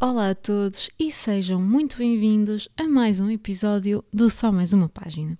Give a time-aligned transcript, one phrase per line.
[0.00, 4.88] Olá a todos e sejam muito bem-vindos a mais um episódio do Só Mais Uma
[4.88, 5.36] Página.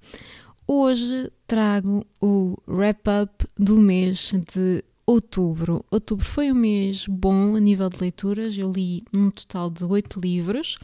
[0.66, 5.84] Hoje trago o wrap-up do mês de outubro.
[5.90, 10.20] Outubro foi um mês bom a nível de leituras, eu li um total de oito
[10.20, 10.76] livros.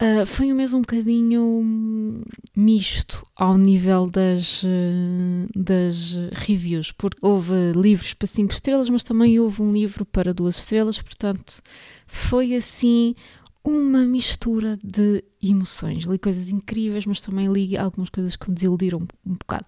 [0.00, 2.22] Uh, foi um mês um bocadinho
[2.54, 4.66] misto ao nível das, uh,
[5.54, 10.58] das reviews, porque houve livros para 5 estrelas, mas também houve um livro para duas
[10.58, 11.62] estrelas, portanto
[12.06, 13.14] foi assim
[13.64, 16.04] uma mistura de emoções.
[16.04, 19.64] Li coisas incríveis, mas também li algumas coisas que me desiludiram um bocado.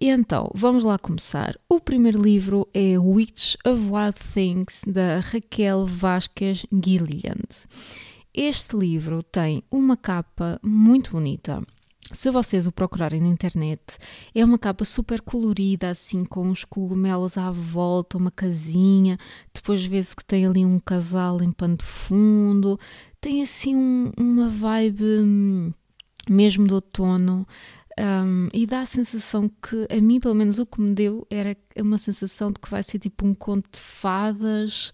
[0.00, 1.58] E então, vamos lá começar.
[1.68, 7.48] O primeiro livro é Witch of Wild Things, da Raquel Vasquez Gilliland.
[8.32, 11.60] Este livro tem uma capa muito bonita.
[12.12, 13.98] Se vocês o procurarem na internet,
[14.32, 19.18] é uma capa super colorida, assim, com uns cogumelos à volta, uma casinha.
[19.52, 22.78] Depois vê-se que tem ali um casal em pano de fundo.
[23.20, 25.72] Tem, assim, um, uma vibe hum,
[26.30, 27.44] mesmo de outono.
[27.98, 31.56] Um, e dá a sensação que, a mim, pelo menos, o que me deu era
[31.76, 34.92] uma sensação de que vai ser tipo um conto de fadas,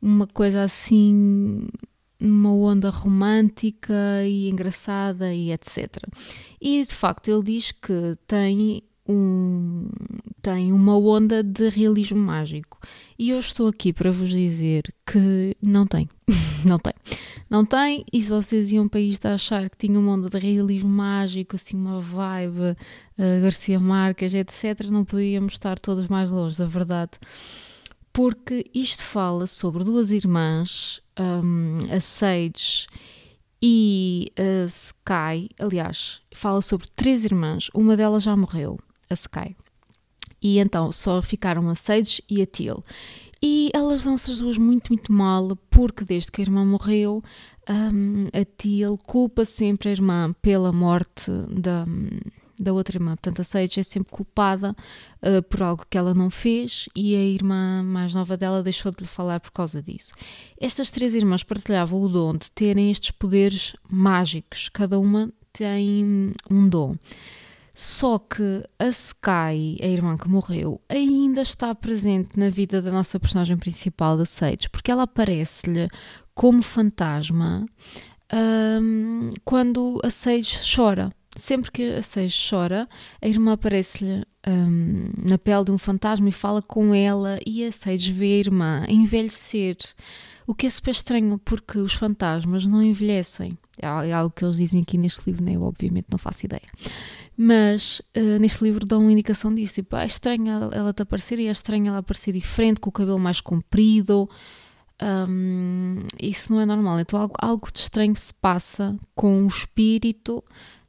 [0.00, 1.68] uma coisa assim
[2.22, 5.96] uma onda romântica e engraçada e etc.
[6.60, 9.88] E de facto ele diz que tem um,
[10.40, 12.78] tem uma onda de realismo mágico.
[13.18, 16.08] E eu estou aqui para vos dizer que não tem.
[16.64, 16.94] não tem.
[17.48, 20.38] Não tem, e se vocês iam para isto a achar que tinha uma onda de
[20.38, 26.56] realismo mágico, assim, uma vibe uh, Garcia Marques, etc., não podíamos estar todos mais longe
[26.56, 27.18] da verdade
[28.12, 32.86] porque isto fala sobre duas irmãs, um, a Sage
[33.60, 35.48] e a Sky.
[35.58, 38.78] Aliás, fala sobre três irmãs, uma delas já morreu,
[39.12, 39.56] a Sky.
[40.40, 42.84] E então só ficaram a Sage e a Teal.
[43.40, 47.22] E elas dão-se as duas muito, muito mal, porque desde que a irmã morreu,
[47.68, 51.86] um, a Teal culpa sempre a irmã pela morte da
[52.62, 53.16] da outra irmã.
[53.16, 54.74] Portanto, a Sage é sempre culpada
[55.20, 59.02] uh, por algo que ela não fez e a irmã mais nova dela deixou de
[59.02, 60.12] lhe falar por causa disso.
[60.60, 66.68] Estas três irmãs partilhavam o dom de terem estes poderes mágicos, cada uma tem um
[66.68, 66.96] dom.
[67.74, 73.18] Só que a Sky, a irmã que morreu, ainda está presente na vida da nossa
[73.18, 75.88] personagem principal, da Sage, porque ela aparece-lhe
[76.34, 77.66] como fantasma
[78.32, 82.88] um, quando a Sage chora sempre que a Sage chora,
[83.20, 87.72] a irmã aparece-lhe um, na pele de um fantasma e fala com ela, e a
[87.72, 89.76] Sage vê a irmã envelhecer.
[90.46, 93.56] O que é super estranho, porque os fantasmas não envelhecem.
[93.78, 95.54] É algo que eles dizem aqui neste livro, né?
[95.54, 96.68] eu obviamente não faço ideia.
[97.36, 99.74] Mas uh, neste livro dão uma indicação disso.
[99.74, 102.92] Tipo, ah, é estranho ela te aparecer e é estranho ela aparecer diferente, com o
[102.92, 104.28] cabelo mais comprido.
[105.02, 107.00] Um, isso não é normal.
[107.00, 110.44] Então algo, algo de estranho se passa com o espírito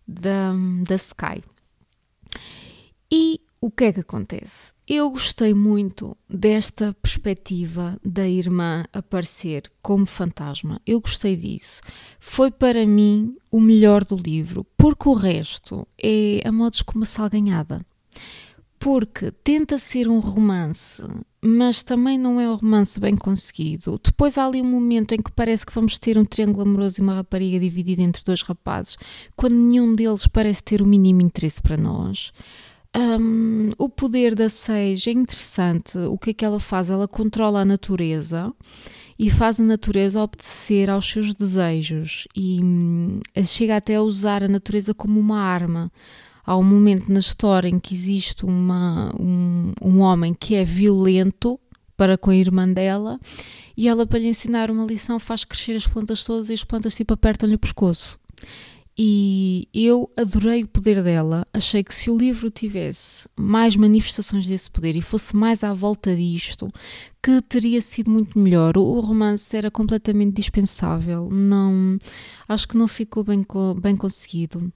[0.07, 0.53] da,
[0.87, 1.43] da Sky.
[3.11, 4.72] E o que é que acontece?
[4.85, 10.81] Eu gostei muito desta perspectiva da irmã aparecer como fantasma.
[10.85, 11.81] Eu gostei disso.
[12.19, 17.05] Foi para mim o melhor do livro, porque o resto é a modos como uma
[17.05, 17.85] salganhada
[18.83, 21.01] porque tenta ser um romance,
[21.41, 23.97] mas também não é um romance bem conseguido.
[24.03, 27.01] Depois há ali um momento em que parece que vamos ter um triângulo amoroso e
[27.01, 28.97] uma rapariga dividida entre dois rapazes,
[29.37, 32.33] quando nenhum deles parece ter o mínimo interesse para nós.
[32.95, 35.97] Um, o poder da Sage é interessante.
[35.97, 36.89] O que é que ela faz?
[36.89, 38.53] Ela controla a natureza
[39.17, 44.47] e faz a natureza obedecer aos seus desejos e hum, chega até a usar a
[44.47, 45.91] natureza como uma arma
[46.45, 51.59] há um momento na história em que existe uma, um, um homem que é violento
[51.95, 53.19] para com a irmã dela
[53.77, 56.93] e ela, para lhe ensinar uma lição, faz crescer as plantas todas e as plantas
[56.95, 58.19] tipo apertam-lhe o pescoço.
[58.97, 61.45] E eu adorei o poder dela.
[61.51, 66.15] Achei que se o livro tivesse mais manifestações desse poder e fosse mais à volta
[66.15, 66.71] disto,
[67.21, 68.77] que teria sido muito melhor.
[68.77, 71.27] O romance era completamente dispensável.
[71.31, 71.97] Não,
[72.47, 73.43] acho que não ficou bem,
[73.81, 74.71] bem conseguido.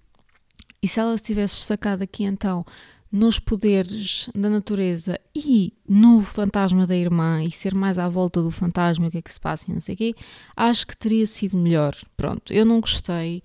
[0.81, 2.65] E se ela se tivesse destacado aqui então
[3.11, 8.51] nos poderes da natureza e no fantasma da irmã e ser mais à volta do
[8.51, 10.15] fantasma, o que é que se passa e não sei o quê,
[10.55, 11.95] acho que teria sido melhor.
[12.15, 13.41] Pronto, eu não gostei.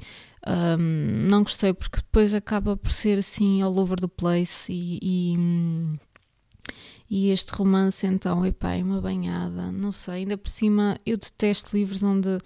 [0.46, 5.98] Um, não gostei porque depois acaba por ser assim all over the place e, e,
[7.08, 11.76] e este romance então, epá, é uma banhada, não sei, ainda por cima eu detesto
[11.76, 12.40] livros onde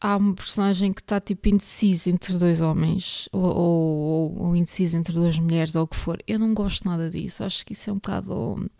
[0.00, 5.12] há uma personagem que está tipo indecisa entre dois homens ou, ou, ou, indecisa entre
[5.12, 6.18] duas mulheres ou o que for.
[6.26, 7.44] Eu não gosto nada disso.
[7.44, 8.70] Acho que isso é um bocado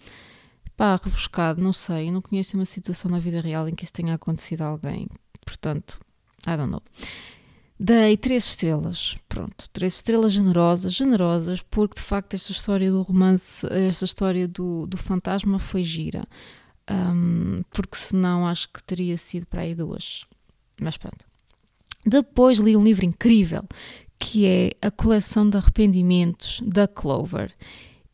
[0.76, 1.60] pá, rebuscado.
[1.62, 2.10] Não sei.
[2.10, 5.08] não conheço uma situação na vida real em que isso tenha acontecido a alguém.
[5.44, 6.00] Portanto,
[6.46, 6.82] I don't know.
[7.82, 9.16] Dei três estrelas.
[9.26, 14.86] Pronto, três estrelas generosas, generosas, porque de facto esta história do romance, esta história do,
[14.86, 16.28] do fantasma foi gira.
[16.90, 20.26] Um, porque senão acho que teria sido para aí duas.
[20.78, 21.24] Mas pronto.
[22.04, 23.66] Depois li um livro incrível
[24.18, 27.50] que é A Coleção de Arrependimentos da Clover.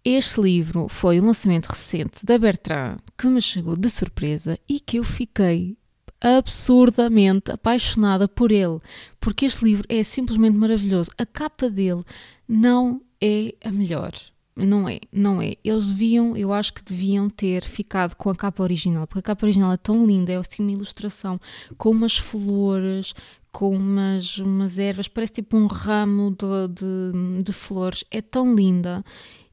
[0.04, 4.98] Este livro foi um lançamento recente da Bertrand que me chegou de surpresa e que
[4.98, 5.76] eu fiquei
[6.20, 8.80] absurdamente apaixonada por ele,
[9.20, 11.10] porque este livro é simplesmente maravilhoso.
[11.18, 12.04] A capa dele
[12.48, 14.12] não é a melhor.
[14.56, 15.54] Não é, não é.
[15.62, 19.44] Eles deviam, eu acho que deviam ter ficado com a capa original, porque a capa
[19.44, 21.38] original é tão linda, é assim uma ilustração
[21.76, 23.12] com umas flores,
[23.52, 29.04] com umas, umas ervas, parece tipo um ramo de, de, de flores, é tão linda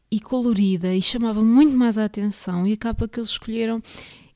[0.10, 2.66] e colorida e chamava muito mais a atenção.
[2.66, 3.82] E a capa que eles escolheram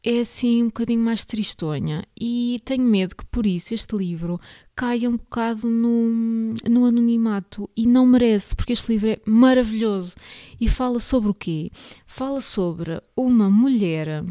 [0.03, 2.03] é assim um bocadinho mais tristonha.
[2.19, 4.39] E tenho medo que por isso este livro
[4.75, 7.69] caia um bocado no, no anonimato.
[7.75, 10.15] E não merece, porque este livro é maravilhoso.
[10.59, 11.71] E fala sobre o quê?
[12.05, 14.23] Fala sobre uma mulher,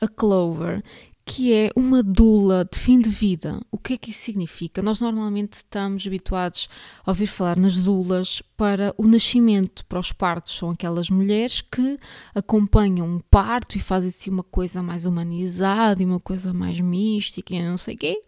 [0.00, 0.82] a Clover,
[1.24, 3.60] que é uma dula de fim de vida.
[3.70, 4.82] O que é que isso significa?
[4.82, 6.68] Nós normalmente estamos habituados
[7.04, 10.56] a ouvir falar nas dulas para o nascimento, para os partos.
[10.56, 11.96] São aquelas mulheres que
[12.34, 17.54] acompanham um parto e fazem assim uma coisa mais humanizada e uma coisa mais mística
[17.54, 18.22] e não sei o quê.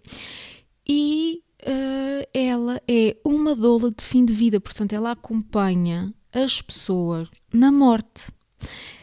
[0.86, 7.28] E uh, ela é uma doula de fim de vida, portanto, ela acompanha as pessoas
[7.52, 8.30] na morte.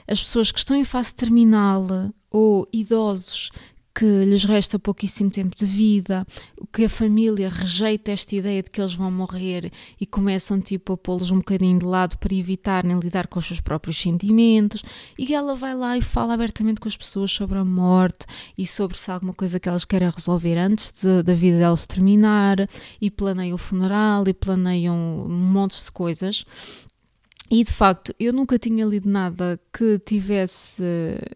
[0.07, 1.87] As pessoas que estão em fase terminal
[2.29, 3.51] ou idosos
[3.93, 6.25] que lhes resta pouquíssimo tempo de vida,
[6.71, 10.97] que a família rejeita esta ideia de que eles vão morrer e começam tipo a
[10.97, 14.83] pô-los um bocadinho de lado para evitarem lidar com os seus próprios sentimentos,
[15.17, 18.25] e ela vai lá e fala abertamente com as pessoas sobre a morte
[18.57, 21.85] e sobre se há alguma coisa que elas querem resolver antes de, da vida delas
[21.85, 22.57] terminar,
[22.99, 26.45] e planeiam o funeral e planeiam um monte de coisas.
[27.51, 30.81] E de facto, eu nunca tinha lido nada que tivesse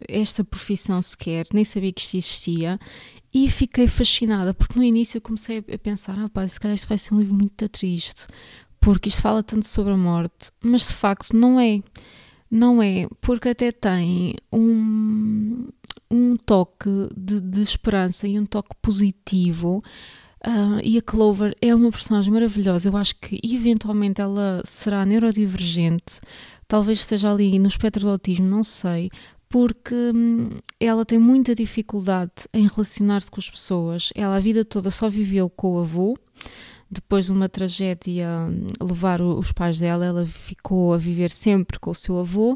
[0.08, 2.80] esta profissão sequer, nem sabia que isto existia,
[3.34, 6.88] e fiquei fascinada, porque no início eu comecei a pensar: ah, pá, se calhar isto
[6.88, 8.28] vai ser um livro muito triste,
[8.80, 11.84] porque isto fala tanto sobre a morte, mas de facto não é.
[12.50, 15.68] Não é, porque até tem um,
[16.10, 19.84] um toque de, de esperança e um toque positivo
[20.46, 22.90] Uh, e a Clover é uma personagem maravilhosa.
[22.90, 26.22] Eu acho que eventualmente ela será neurodivergente,
[26.68, 29.10] talvez esteja ali no espectro do autismo, não sei,
[29.50, 34.12] porque hum, ela tem muita dificuldade em relacionar-se com as pessoas.
[34.14, 36.16] Ela a vida toda só viveu com o avô.
[36.92, 41.90] Depois de uma tragédia hum, levar os pais dela, ela ficou a viver sempre com
[41.90, 42.56] o seu avô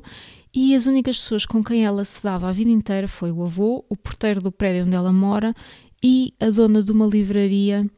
[0.54, 3.86] e as únicas pessoas com quem ela se dava a vida inteira foi o avô,
[3.88, 5.54] o porteiro do prédio onde ela mora
[6.02, 7.90] e a dona de uma livraria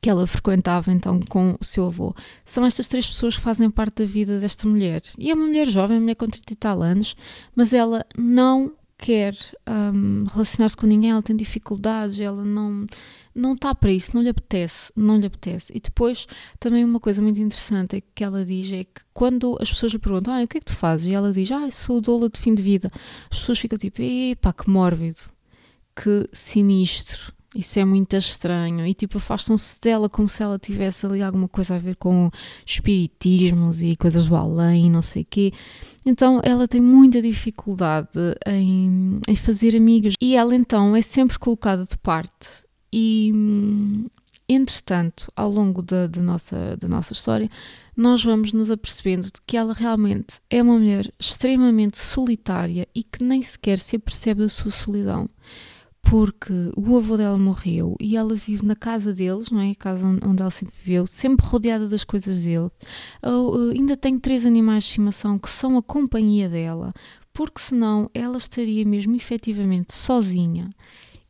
[0.00, 2.14] que ela frequentava então com o seu avô.
[2.44, 5.00] São estas três pessoas que fazem parte da vida desta mulher.
[5.18, 7.16] E é uma mulher jovem, uma mulher com 30 e tal anos,
[7.56, 9.34] mas ela não quer
[9.66, 12.86] um, relacionar-se com ninguém, ela tem dificuldades, ela não
[13.34, 15.72] não está para isso, não lhe apetece, não lhe apetece.
[15.74, 16.26] E depois,
[16.60, 20.32] também uma coisa muito interessante que ela diz é que quando as pessoas lhe perguntam,
[20.34, 21.08] ah, o que é que tu fazes?
[21.08, 22.92] E ela diz, ah, sou doula de fim de vida.
[23.28, 25.33] As pessoas ficam tipo, epá, que mórbido
[25.94, 27.32] que sinistro.
[27.54, 28.84] Isso é muito estranho.
[28.84, 32.30] E tipo, afastam-se dela como se ela tivesse ali alguma coisa a ver com
[32.66, 35.52] espiritismos e coisas do além, não sei o quê.
[36.04, 40.14] Então ela tem muita dificuldade em, em fazer amigos.
[40.20, 42.64] E ela então é sempre colocada de parte.
[42.92, 43.32] E
[44.48, 47.48] entretanto, ao longo da, da, nossa, da nossa história,
[47.96, 53.22] nós vamos nos apercebendo de que ela realmente é uma mulher extremamente solitária e que
[53.22, 55.30] nem sequer se apercebe da sua solidão
[56.04, 59.70] porque o avô dela morreu e ela vive na casa deles, não é?
[59.70, 62.70] A casa onde ela sempre viveu, sempre rodeada das coisas dele.
[63.22, 66.92] Uh, ainda tem três animais de estimação que são a companhia dela,
[67.32, 70.70] porque senão ela estaria mesmo efetivamente sozinha.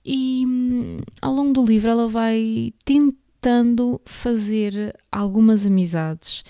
[0.04, 6.44] E hum, ao longo do livro ela vai tentando fazer algumas amizades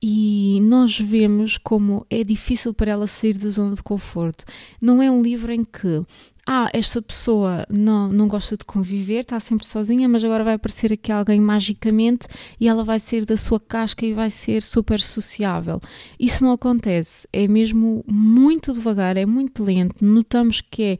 [0.00, 4.44] e nós vemos como é difícil para ela sair da zona de conforto.
[4.80, 6.04] Não é um livro em que
[6.50, 10.92] ah, esta pessoa não, não gosta de conviver, está sempre sozinha, mas agora vai aparecer
[10.94, 12.26] aqui alguém magicamente
[12.58, 15.78] e ela vai sair da sua casca e vai ser super sociável.
[16.18, 20.02] Isso não acontece, é mesmo muito devagar, é muito lento.
[20.02, 20.98] Notamos que é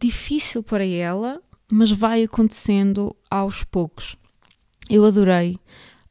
[0.00, 1.38] difícil para ela
[1.70, 4.16] mas vai acontecendo aos poucos.
[4.88, 5.58] Eu adorei,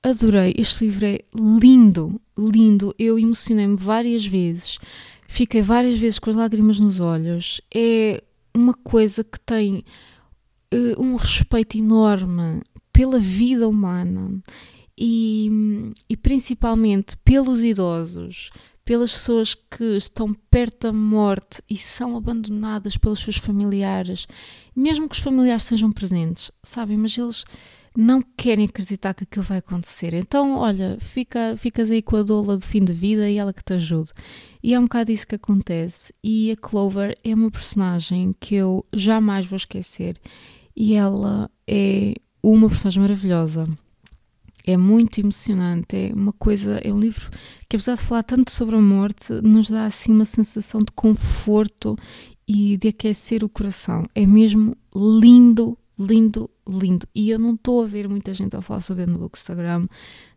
[0.04, 0.54] adorei.
[0.56, 2.94] Este livro é lindo, lindo.
[2.98, 4.78] Eu emocionei-me várias vezes,
[5.28, 7.60] fiquei várias vezes com as lágrimas nos olhos.
[7.74, 8.24] É
[8.58, 9.84] uma coisa que tem
[10.74, 12.62] uh, um respeito enorme
[12.92, 14.42] pela vida humana
[14.98, 18.50] e, e principalmente pelos idosos,
[18.84, 24.28] pelas pessoas que estão perto da morte e são abandonadas pelos seus familiares,
[24.76, 27.46] mesmo que os familiares estejam presentes, sabem, mas eles
[27.98, 30.14] não querem acreditar que aquilo vai acontecer.
[30.14, 33.64] Então, olha, fica, ficas aí com a doula do fim de vida e ela que
[33.64, 34.12] te ajude.
[34.62, 36.14] E é um bocado isso que acontece.
[36.24, 40.20] E a Clover é uma personagem que eu jamais vou esquecer.
[40.76, 42.14] E ela é
[42.44, 43.68] uma personagem maravilhosa
[44.68, 47.32] é muito emocionante, é uma coisa, é um livro
[47.70, 51.96] que apesar de falar tanto sobre a morte, nos dá assim uma sensação de conforto
[52.46, 54.04] e de aquecer o coração.
[54.14, 57.08] É mesmo lindo, lindo, lindo.
[57.14, 59.88] E eu não estou a ver muita gente a falar sobre no Bookstagram,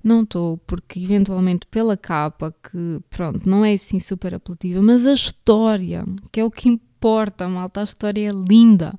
[0.03, 5.13] não estou, porque eventualmente pela capa, que pronto, não é assim super apelativa, mas a
[5.13, 8.99] história, que é o que importa, malta, a história é linda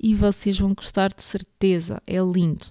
[0.00, 2.66] e vocês vão gostar de certeza, é lindo.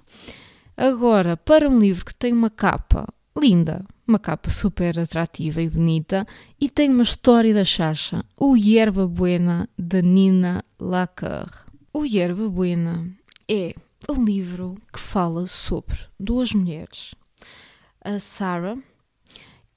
[0.76, 6.28] Agora, para um livro que tem uma capa linda, uma capa super atrativa e bonita,
[6.60, 11.66] e tem uma história da Chacha, O Yerba Buena, de Nina Lacar.
[11.94, 13.08] O Yerba Buena
[13.48, 13.76] é
[14.10, 17.14] um livro que fala sobre duas mulheres,
[18.04, 18.78] a Sarah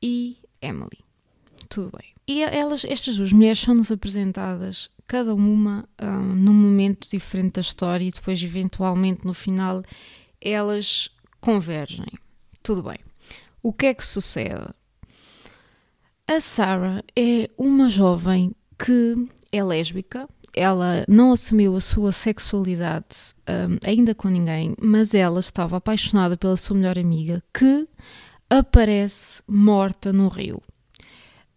[0.03, 1.05] e Emily.
[1.69, 2.15] Tudo bem.
[2.27, 8.05] E elas, estas duas mulheres são-nos apresentadas, cada uma um, num momento diferente da história,
[8.05, 9.83] e depois, eventualmente, no final,
[10.41, 12.07] elas convergem.
[12.63, 12.99] Tudo bem.
[13.63, 14.69] O que é que sucede?
[16.27, 20.27] A Sarah é uma jovem que é lésbica.
[20.55, 26.57] Ela não assumiu a sua sexualidade um, ainda com ninguém, mas ela estava apaixonada pela
[26.57, 27.89] sua melhor amiga que
[28.49, 30.63] aparece morta no rio.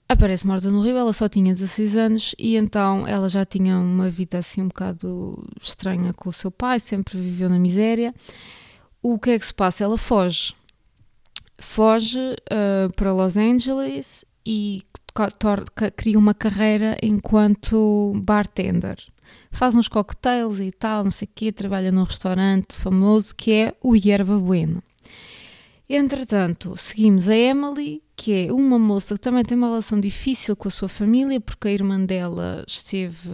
[0.09, 4.09] Aparece morta no rio, ela só tinha 16 anos e então ela já tinha uma
[4.09, 8.13] vida assim um bocado estranha com o seu pai, sempre viveu na miséria
[9.01, 9.83] o que é que se passa?
[9.83, 10.53] Ela foge.
[11.57, 14.83] Foge uh, para Los Angeles e
[15.95, 18.97] cria uma carreira enquanto bartender.
[19.51, 23.73] Faz uns cocktails e tal, não sei o quê, trabalha num restaurante famoso que é
[23.81, 24.83] o Yerba Buena.
[25.89, 30.67] Entretanto, seguimos a Emily, que é uma moça que também tem uma relação difícil com
[30.67, 33.29] a sua família, porque a irmã dela esteve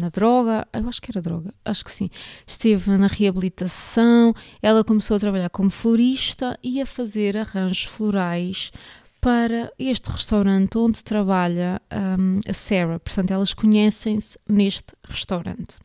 [0.00, 2.08] na droga, eu acho que era droga, acho que sim,
[2.46, 8.72] esteve na reabilitação, ela começou a trabalhar como florista e a fazer arranjos florais
[9.20, 11.80] para este restaurante onde trabalha
[12.18, 12.98] um, a Sarah.
[12.98, 15.78] Portanto, elas conhecem-se neste restaurante.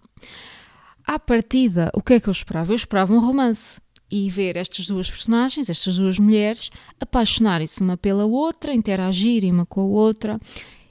[1.06, 2.72] À partida, o que é que eu esperava?
[2.72, 8.26] Eu esperava um romance e ver estas duas personagens, estas duas mulheres, apaixonarem-se uma pela
[8.26, 10.40] outra, interagirem uma com a outra,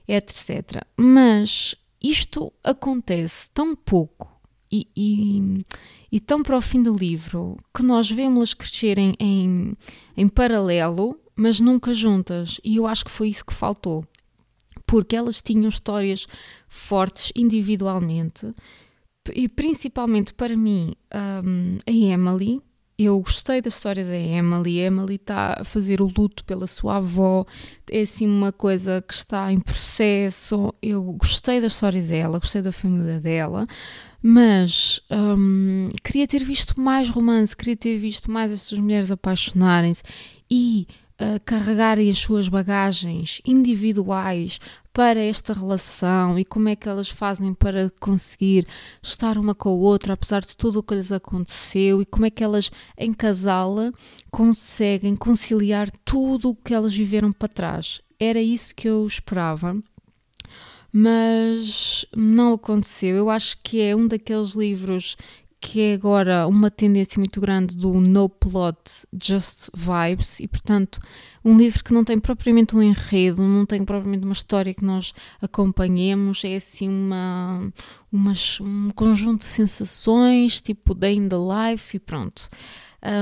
[0.08, 0.82] etc.
[0.96, 4.31] Mas isto acontece tão pouco
[4.72, 5.64] e,
[6.10, 9.76] e, tão para o fim do livro que nós vemos-las crescerem em,
[10.16, 12.58] em paralelo, mas nunca juntas.
[12.64, 14.04] E eu acho que foi isso que faltou.
[14.86, 16.26] Porque elas tinham histórias
[16.68, 18.54] fortes individualmente,
[19.34, 20.94] e principalmente para mim,
[21.44, 22.60] um, a Emily,
[22.98, 24.80] eu gostei da história da Emily.
[24.80, 27.44] A Emily está a fazer o luto pela sua avó,
[27.90, 30.74] é assim uma coisa que está em processo.
[30.82, 33.66] Eu gostei da história dela, gostei da família dela,
[34.22, 40.02] mas hum, queria ter visto mais romance, queria ter visto mais estas mulheres apaixonarem-se
[40.48, 40.86] e
[41.20, 44.60] uh, carregarem as suas bagagens individuais
[44.92, 48.66] para esta relação e como é que elas fazem para conseguir
[49.02, 52.30] estar uma com a outra, apesar de tudo o que lhes aconteceu, e como é
[52.30, 53.74] que elas, em casal,
[54.30, 58.02] conseguem conciliar tudo o que elas viveram para trás.
[58.20, 59.82] Era isso que eu esperava
[60.92, 63.16] mas não aconteceu.
[63.16, 65.16] Eu acho que é um daqueles livros
[65.62, 71.00] que é agora uma tendência muito grande do no plot, just vibes, e portanto,
[71.44, 75.14] um livro que não tem propriamente um enredo, não tem propriamente uma história que nós
[75.40, 77.72] acompanhemos, é assim uma,
[78.12, 82.48] um conjunto de sensações, tipo day in the life, e pronto.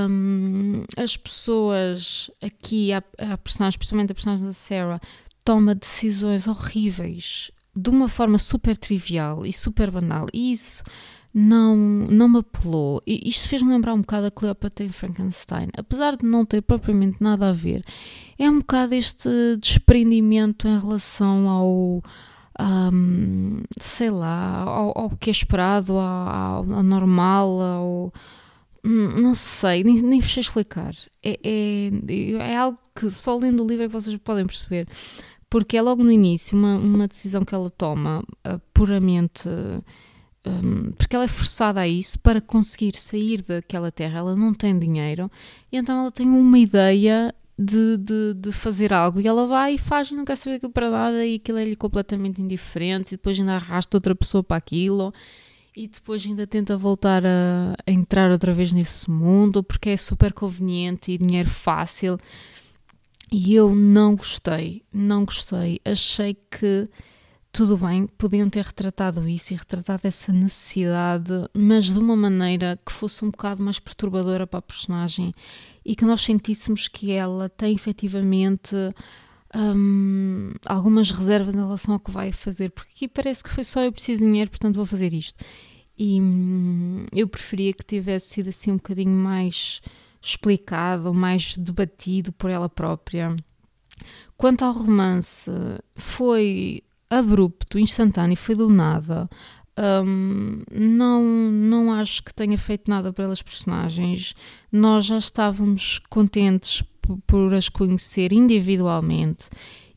[0.09, 4.99] Um, as pessoas aqui, a, a personagem, principalmente a personagem da Sarah,
[5.45, 10.83] toma decisões horríveis de uma forma super trivial e super banal, e isso
[11.33, 13.01] não, não me apelou.
[13.07, 17.17] E isto fez-me lembrar um bocado a Cleopatra em Frankenstein, apesar de não ter propriamente
[17.21, 17.83] nada a ver.
[18.37, 22.03] É um bocado este desprendimento em relação ao,
[22.59, 28.13] um, sei lá, ao, ao, que é esperado, ao, ao normal, ao,
[28.83, 30.93] hum, não sei, nem, nem sei explicar.
[31.23, 34.87] É, é, é algo que só lendo o livro é que vocês podem perceber.
[35.51, 39.49] Porque é logo no início uma, uma decisão que ela toma uh, puramente.
[40.47, 44.19] Um, porque ela é forçada a isso para conseguir sair daquela terra.
[44.19, 45.29] Ela não tem dinheiro
[45.69, 49.77] e então ela tem uma ideia de, de, de, fazer algo e ela vai e
[49.77, 53.37] faz e não quer saber aquilo para nada e aquilo é-lhe completamente indiferente e depois
[53.37, 55.13] ainda arrasta outra pessoa para aquilo
[55.75, 60.33] e depois ainda tenta voltar a, a entrar outra vez nesse mundo porque é super
[60.33, 62.17] conveniente e dinheiro fácil
[63.31, 66.87] e eu não gostei, não gostei, achei que
[67.51, 72.91] tudo bem, podiam ter retratado isso e retratado essa necessidade, mas de uma maneira que
[72.93, 75.33] fosse um bocado mais perturbadora para a personagem
[75.83, 78.75] e que nós sentíssemos que ela tem efetivamente
[79.53, 83.81] um, algumas reservas em relação ao que vai fazer, porque aqui parece que foi só
[83.83, 85.43] eu preciso de dinheiro, portanto vou fazer isto.
[85.97, 89.81] E hum, eu preferia que tivesse sido assim um bocadinho mais
[90.21, 93.35] explicado, mais debatido por ela própria.
[94.37, 95.51] Quanto ao romance,
[95.95, 99.29] foi abrupto, instantâneo, foi do nada.
[99.77, 104.33] Um, não, não acho que tenha feito nada pelas personagens.
[104.71, 106.83] Nós já estávamos contentes
[107.25, 109.49] por as conhecer individualmente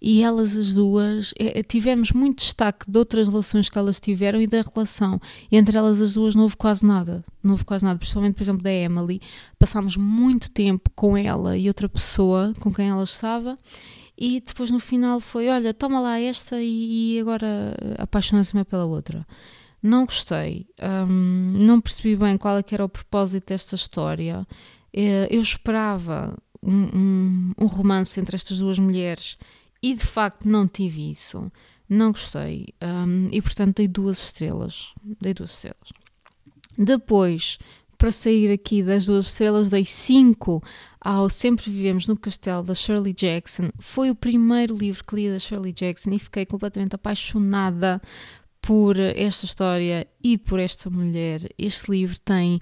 [0.07, 4.47] e elas as duas é, tivemos muito destaque de outras relações que elas tiveram e
[4.47, 5.19] da relação
[5.51, 8.63] entre elas as duas não houve quase nada não houve quase nada, principalmente por exemplo
[8.63, 9.23] da Emily
[9.59, 13.57] passámos muito tempo com ela e outra pessoa com quem ela estava
[14.17, 19.27] e depois no final foi, olha, toma lá esta e, e agora apaixona-se-me pela outra.
[19.83, 20.69] Não gostei,
[21.09, 24.47] um, não percebi bem qual é que era o propósito desta história.
[24.93, 29.37] Eh, eu esperava um, um, um romance entre estas duas mulheres
[29.85, 31.53] e de facto não tive isso.
[31.87, 32.69] Não gostei.
[32.83, 34.95] Um, e portanto dei duas estrelas.
[35.21, 35.93] Dei duas estrelas.
[36.79, 37.59] Depois,
[37.99, 40.63] para sair aqui das duas estrelas, dei cinco
[40.99, 43.69] ao Sempre Vivemos no Castelo da Shirley Jackson.
[43.79, 48.01] Foi o primeiro livro que li da Shirley Jackson e fiquei completamente apaixonada
[48.63, 51.47] por esta história e por esta mulher.
[51.59, 52.59] Este livro tem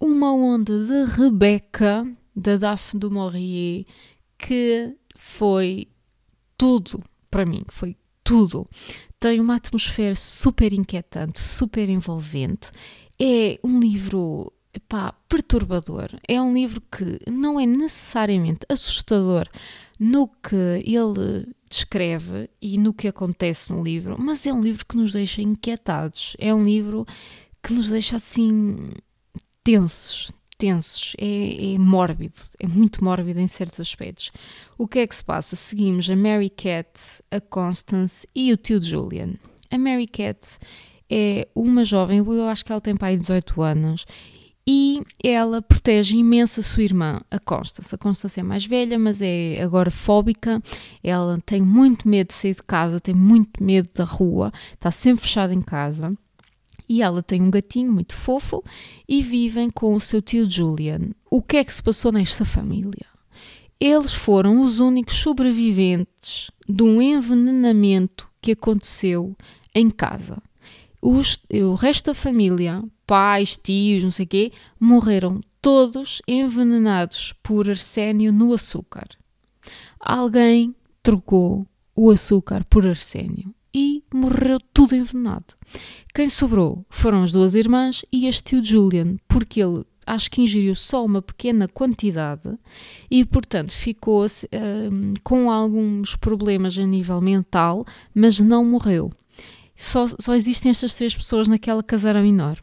[0.00, 3.84] uma onda de Rebecca, da Daphne du Maurier,
[4.38, 5.91] que foi
[6.62, 8.68] tudo para mim, foi tudo.
[9.18, 12.70] Tem uma atmosfera super inquietante, super envolvente.
[13.20, 16.10] É um livro epá, perturbador.
[16.28, 19.48] É um livro que não é necessariamente assustador
[19.98, 24.96] no que ele descreve e no que acontece no livro, mas é um livro que
[24.96, 26.36] nos deixa inquietados.
[26.38, 27.04] É um livro
[27.60, 28.92] que nos deixa assim
[29.64, 30.30] tensos,
[30.62, 34.30] tensos, é, é, mórbido, é muito mórbido em certos aspectos.
[34.78, 35.56] O que é que se passa?
[35.56, 36.88] Seguimos a Mary Cat,
[37.32, 39.32] a Constance e o tio Julian.
[39.72, 40.58] A Mary Cat
[41.10, 44.06] é uma jovem, eu acho que ela tem pai de 18 anos,
[44.64, 47.92] e ela protege imenso a sua irmã, a Constance.
[47.92, 50.62] A Constance é mais velha, mas é agora fóbica.
[51.02, 55.24] Ela tem muito medo de sair de casa, tem muito medo da rua, está sempre
[55.24, 56.16] fechada em casa.
[56.92, 58.62] E ela tem um gatinho muito fofo
[59.08, 61.12] e vivem com o seu tio Julian.
[61.30, 63.06] O que é que se passou nesta família?
[63.80, 69.34] Eles foram os únicos sobreviventes de um envenenamento que aconteceu
[69.74, 70.36] em casa.
[71.00, 77.70] Os, o resto da família pais, tios, não sei o quê, morreram todos envenenados por
[77.70, 79.08] arsénio no açúcar.
[79.98, 85.54] Alguém trocou o açúcar por arsénio e morreu tudo envenenado.
[86.14, 90.74] Quem sobrou foram as duas irmãs e este tio Julian, porque ele acho que ingeriu
[90.74, 92.58] só uma pequena quantidade
[93.10, 99.12] e, portanto, ficou uh, com alguns problemas a nível mental, mas não morreu.
[99.76, 102.58] Só, só existem estas três pessoas naquela casara menor.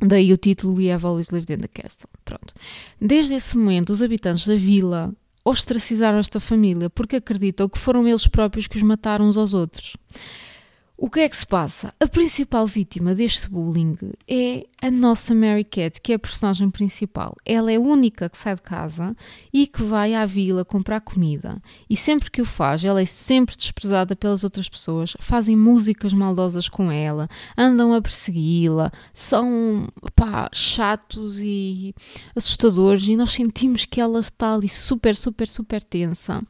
[0.00, 2.08] Daí o título We Have Always Lived in the Castle.
[2.24, 2.54] Pronto.
[3.00, 5.12] Desde esse momento, os habitantes da vila
[5.44, 9.96] ostracizaram esta família porque acreditam que foram eles próprios que os mataram uns aos outros.
[11.02, 11.92] O que é que se passa?
[11.98, 17.34] A principal vítima deste bullying é a nossa Mary Cat, que é a personagem principal.
[17.44, 19.16] Ela é a única que sai de casa
[19.52, 21.60] e que vai à vila comprar comida.
[21.90, 25.16] E sempre que o faz, ela é sempre desprezada pelas outras pessoas.
[25.18, 31.96] Fazem músicas maldosas com ela, andam a persegui-la, são pá, chatos e
[32.36, 33.08] assustadores.
[33.08, 36.40] E nós sentimos que ela está ali super, super, super tensa.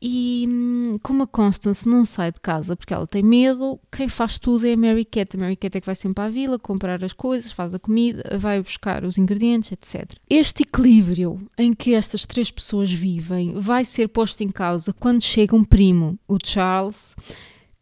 [0.00, 4.38] E hum, como a Constance não sai de casa porque ela tem medo, quem faz
[4.38, 5.36] tudo é a Mary Cat.
[5.36, 8.38] A Mary Cat é que vai sempre à vila comprar as coisas, faz a comida,
[8.38, 10.14] vai buscar os ingredientes, etc.
[10.30, 15.56] Este equilíbrio em que estas três pessoas vivem vai ser posto em causa quando chega
[15.56, 17.16] um primo, o Charles,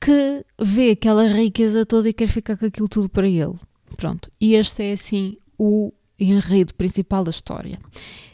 [0.01, 3.55] que vê aquela riqueza toda e quer ficar com aquilo tudo para ele.
[3.97, 4.31] Pronto.
[4.41, 7.79] E este é assim o enredo principal da história.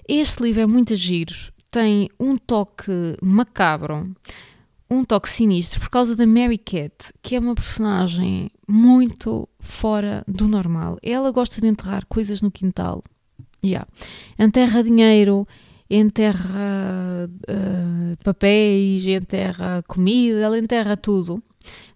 [0.08, 1.34] Este livro é muito giro,
[1.72, 4.14] tem um toque macabro,
[4.90, 10.46] um toque sinistro por causa da Mary Cat, que é uma personagem muito fora do
[10.46, 10.98] normal.
[11.02, 13.02] Ela gosta de enterrar coisas no quintal.
[13.64, 13.88] Yeah.
[14.38, 15.48] Enterra dinheiro,
[15.88, 21.42] enterra uh, papéis, enterra comida, ela enterra tudo.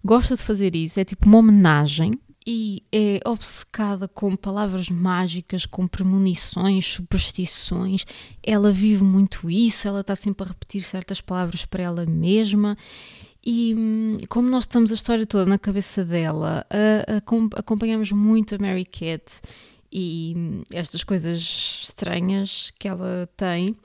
[0.03, 2.13] Gosta de fazer isso, é tipo uma homenagem
[2.49, 8.05] e é obcecada com palavras mágicas, com premonições, superstições.
[8.41, 12.77] Ela vive muito isso, ela está sempre a repetir certas palavras para ela mesma.
[13.45, 18.55] E hum, como nós estamos a história toda na cabeça dela, a, a, acompanhamos muito
[18.55, 19.41] a Mary Cat
[19.91, 23.75] e hum, estas coisas estranhas que ela tem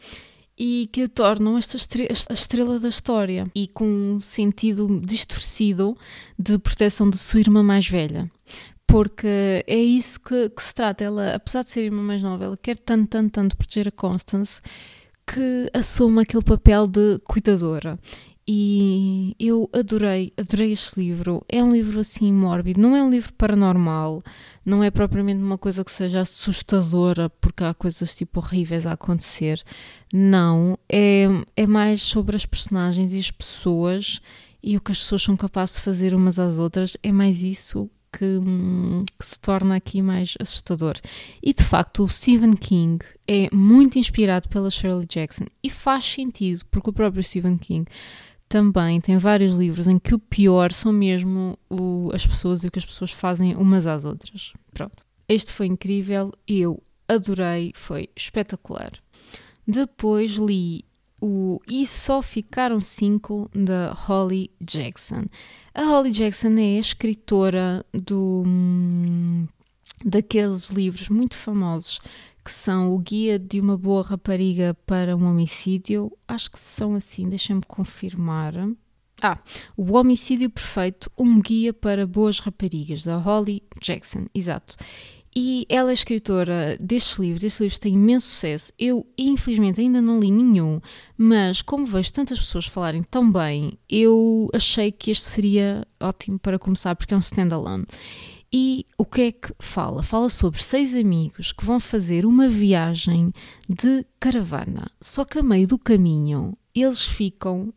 [0.64, 5.98] e que a tornam esta estrela, a estrela da história e com um sentido distorcido
[6.38, 8.30] de proteção de sua irmã mais velha.
[8.86, 11.02] Porque é isso que, que se trata.
[11.02, 14.62] Ela, apesar de ser irmã mais nova, ela quer tanto, tanto, tanto proteger a Constance
[15.26, 17.98] que assume aquele papel de cuidadora.
[18.54, 21.42] E eu adorei, adorei este livro.
[21.48, 24.22] É um livro assim mórbido, não é um livro paranormal,
[24.62, 29.62] não é propriamente uma coisa que seja assustadora porque há coisas tipo horríveis a acontecer.
[30.12, 34.20] Não, é, é mais sobre as personagens e as pessoas
[34.62, 36.94] e o que as pessoas são capazes de fazer umas às outras.
[37.02, 38.38] É mais isso que,
[39.18, 40.96] que, se torna aqui mais assustador.
[41.42, 46.66] E de facto, o Stephen King é muito inspirado pela Shirley Jackson e faz sentido,
[46.70, 47.90] porque o próprio Stephen King
[48.52, 52.70] também tem vários livros em que o pior são mesmo o, as pessoas e o
[52.70, 54.52] que as pessoas fazem umas às outras.
[54.74, 55.06] Pronto.
[55.26, 58.92] Este foi incrível, eu adorei, foi espetacular.
[59.66, 60.84] Depois li
[61.18, 65.24] o E Só Ficaram Cinco da Holly Jackson.
[65.72, 69.48] A Holly Jackson é a escritora do, hum,
[70.04, 72.02] daqueles livros muito famosos
[72.44, 76.12] que são o Guia de uma Boa Rapariga para um Homicídio.
[76.26, 78.54] Acho que são assim, deixem-me confirmar.
[79.22, 79.38] Ah,
[79.76, 84.74] O Homicídio Perfeito, um guia para boas raparigas, da Holly Jackson, exato.
[85.34, 88.72] E ela é escritora destes livros, estes livros têm imenso sucesso.
[88.78, 90.80] Eu, infelizmente, ainda não li nenhum,
[91.16, 96.58] mas como vejo tantas pessoas falarem tão bem, eu achei que este seria ótimo para
[96.58, 97.86] começar, porque é um standalone.
[98.52, 100.02] E o que é que fala?
[100.02, 103.32] Fala sobre seis amigos que vão fazer uma viagem
[103.66, 107.72] de caravana, só que a meio do caminho eles ficam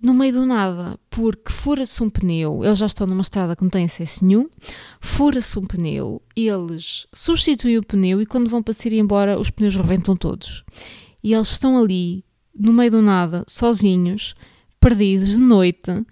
[0.00, 3.70] no meio do nada, porque fura-se um pneu, eles já estão numa estrada que não
[3.70, 4.48] tem acesso nenhum,
[5.00, 9.74] fura-se um pneu, eles substituem o pneu e quando vão para ir embora os pneus
[9.74, 10.64] rebentam todos.
[11.24, 14.34] E eles estão ali, no meio do nada, sozinhos,
[14.78, 16.04] perdidos de noite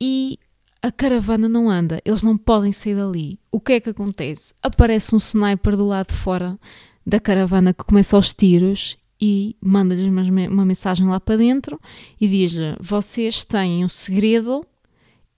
[0.00, 0.38] e
[0.80, 3.38] a caravana não anda, eles não podem sair dali.
[3.50, 4.54] O que é que acontece?
[4.62, 6.58] Aparece um sniper do lado de fora
[7.04, 11.80] da caravana que começa aos tiros e manda-lhes uma mensagem lá para dentro
[12.20, 14.64] e diz-lhe: Vocês têm um segredo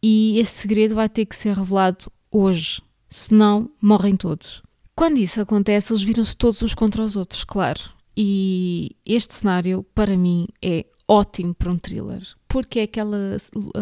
[0.02, 4.62] e esse segredo vai ter que ser revelado hoje, senão morrem todos.
[4.94, 7.80] Quando isso acontece, eles viram-se todos uns contra os outros, claro.
[8.16, 13.36] E este cenário, para mim, é ótimo para um thriller, porque é aquela,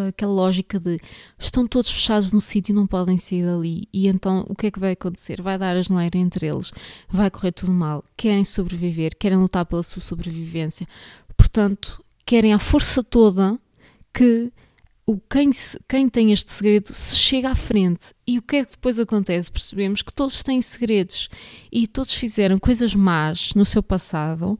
[0.09, 1.01] aquela lógica de
[1.39, 4.71] estão todos fechados no sítio e não podem sair dali, e então o que é
[4.71, 5.41] que vai acontecer?
[5.41, 6.71] Vai dar a geneira entre eles,
[7.09, 10.87] vai correr tudo mal, querem sobreviver, querem lutar pela sua sobrevivência,
[11.35, 13.59] portanto, querem a força toda
[14.13, 14.53] que
[15.07, 15.51] o quem,
[15.89, 18.13] quem tem este segredo se chega à frente.
[18.27, 19.51] E o que é que depois acontece?
[19.51, 21.31] Percebemos que todos têm segredos
[21.73, 24.59] e todos fizeram coisas más no seu passado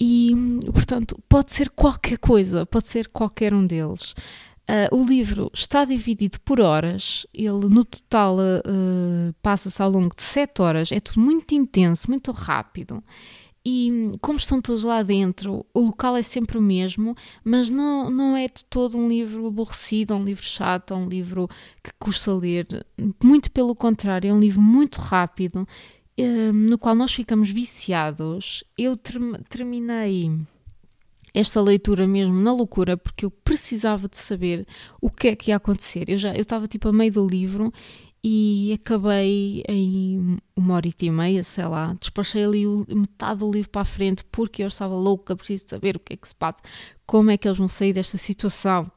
[0.00, 0.32] e,
[0.72, 4.14] portanto, pode ser qualquer coisa, pode ser qualquer um deles.
[4.68, 10.22] Uh, o livro está dividido por horas, ele no total uh, passa-se ao longo de
[10.22, 13.02] sete horas, é tudo muito intenso, muito rápido.
[13.64, 18.36] E como estão todos lá dentro, o local é sempre o mesmo, mas não, não
[18.36, 21.48] é de todo um livro aborrecido, um livro chato, um livro
[21.82, 22.66] que custa ler.
[23.22, 25.66] Muito pelo contrário, é um livro muito rápido
[26.52, 30.32] No qual nós ficamos viciados, eu terminei
[31.32, 34.66] esta leitura mesmo na loucura porque eu precisava de saber
[35.00, 36.08] o que é que ia acontecer.
[36.08, 37.72] Eu já eu estava tipo a meio do livro
[38.22, 43.70] e acabei em uma hora e meia, sei lá, despachei ali o, metade do livro
[43.70, 46.58] para a frente porque eu estava louca, preciso saber o que é que se passa,
[47.06, 48.90] como é que eles vão sair desta situação,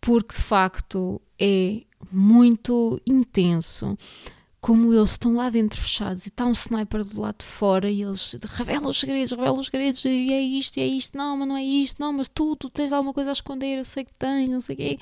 [0.00, 3.96] porque de facto é muito intenso
[4.66, 8.02] como eles estão lá dentro fechados e está um sniper do lado de fora e
[8.02, 11.46] eles revelam os segredos, revelam os segredos e é isto, e é isto, não, mas
[11.46, 14.12] não é isto, não, mas tu, tu tens alguma coisa a esconder, eu sei que
[14.14, 14.98] tens, não sei o quê.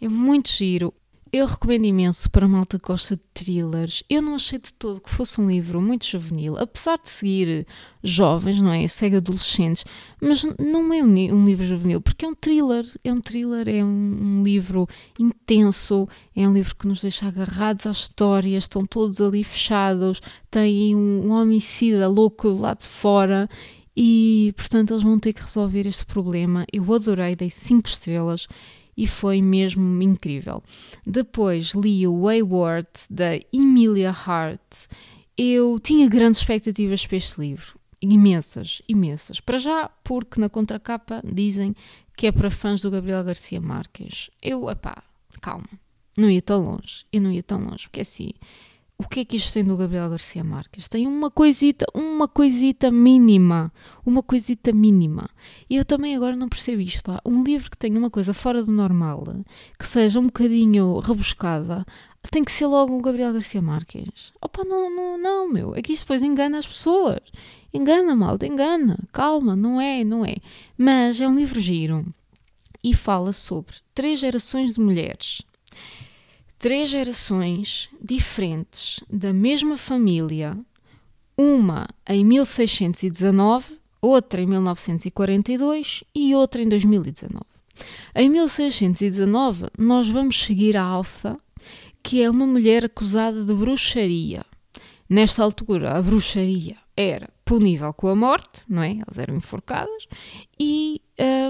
[0.00, 0.94] É muito giro.
[1.32, 4.04] Eu recomendo imenso para malta que gosta de thrillers.
[4.08, 7.66] Eu não achei de todo que fosse um livro muito juvenil, apesar de seguir
[8.02, 8.86] jovens, não é?
[8.86, 9.82] Segue adolescentes,
[10.20, 12.86] mas não é um, livro juvenil, porque é um thriller.
[13.02, 14.86] É um thriller, é um, livro
[15.18, 20.94] intenso, é um livro que nos deixa agarrados à história, estão todos ali fechados, tem
[20.94, 23.48] um, um homicida louco do lado de fora
[23.96, 26.66] e, portanto, eles vão ter que resolver este problema.
[26.70, 28.46] Eu adorei, dei 5 estrelas
[28.96, 30.62] e foi mesmo incrível.
[31.06, 34.86] Depois li o Wayward da Emilia Hart.
[35.36, 39.40] Eu tinha grandes expectativas para este livro, imensas, imensas.
[39.40, 41.74] Para já, porque na contracapa dizem
[42.16, 44.30] que é para fãs do Gabriel Garcia Marques.
[44.42, 45.02] Eu, epá,
[45.40, 45.68] calma,
[46.16, 48.32] não ia tão longe, eu não ia tão longe, porque é assim,
[49.02, 50.86] o que é que isto tem do Gabriel Garcia Marques?
[50.86, 53.72] Tem uma coisita, uma coisita mínima,
[54.06, 55.28] uma coisita mínima.
[55.68, 57.20] E eu também agora não percebo isto, pá.
[57.26, 59.24] Um livro que tenha uma coisa fora do normal,
[59.76, 61.84] que seja um bocadinho rebuscada,
[62.30, 64.32] tem que ser logo o Gabriel Garcia Marques.
[64.40, 65.74] Opa, não, não, não, meu.
[65.74, 67.20] É que isto depois engana as pessoas.
[67.74, 68.96] Engana, malta, engana.
[69.12, 70.36] Calma, não é, não é.
[70.78, 72.06] Mas é um livro giro
[72.84, 75.42] e fala sobre três gerações de mulheres
[76.62, 80.56] três gerações diferentes da mesma família,
[81.36, 87.44] uma em 1619, outra em 1942 e outra em 2019.
[88.14, 91.36] Em 1619, nós vamos seguir a Alfa,
[92.00, 94.46] que é uma mulher acusada de bruxaria.
[95.10, 98.92] Nesta altura, a bruxaria era punível com a morte, não é?
[98.92, 100.06] Elas eram enforcadas,
[100.60, 101.02] e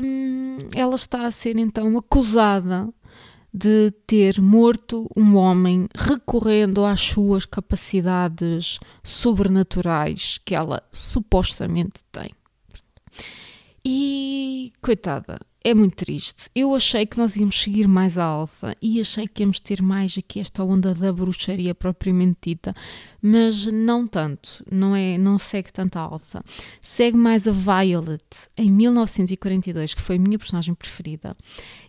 [0.03, 2.89] hum, ela está a ser então acusada
[3.53, 12.31] de ter morto um homem recorrendo às suas capacidades sobrenaturais que ela supostamente tem.
[13.85, 16.51] E coitada, é muito triste.
[16.55, 20.17] Eu achei que nós íamos seguir mais a alfa e achei que íamos ter mais
[20.19, 22.75] aqui esta onda da bruxaria propriamente dita,
[23.21, 26.13] mas não tanto, não é, não segue tanto a.
[26.81, 31.37] Segue mais a Violet em 1942, que foi a minha personagem preferida.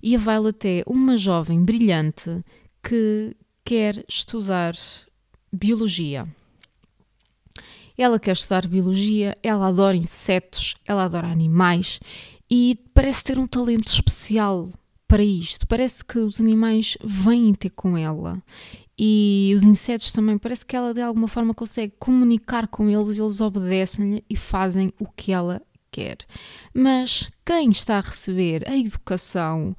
[0.01, 2.43] E a Violet é uma jovem brilhante
[2.81, 4.75] que quer estudar
[5.51, 6.27] biologia.
[7.97, 11.99] Ela quer estudar biologia, ela adora insetos, ela adora animais
[12.55, 14.69] e parece ter um talento especial
[15.07, 15.65] para isto.
[15.65, 18.39] Parece que os animais vêm ter com ela
[18.95, 20.37] e os insetos também.
[20.37, 25.07] Parece que ela de alguma forma consegue comunicar com eles, eles obedecem-lhe e fazem o
[25.07, 26.17] que ela quer.
[26.75, 29.75] Mas quem está a receber a educação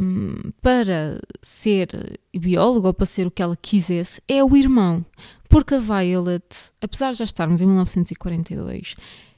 [0.00, 5.04] um, para ser biólogo ou para ser o que ela quisesse é o irmão.
[5.46, 8.94] Porque a Violet, apesar de já estarmos em 1942,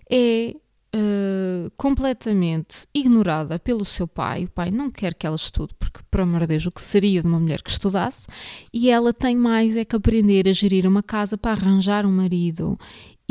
[0.09, 0.55] é
[0.95, 4.45] uh, completamente ignorada pelo seu pai.
[4.45, 7.21] O pai não quer que ela estude, porque, por amor de Deus, o que seria
[7.21, 8.27] de uma mulher que estudasse?
[8.73, 12.79] E ela tem mais é que aprender a gerir uma casa para arranjar um marido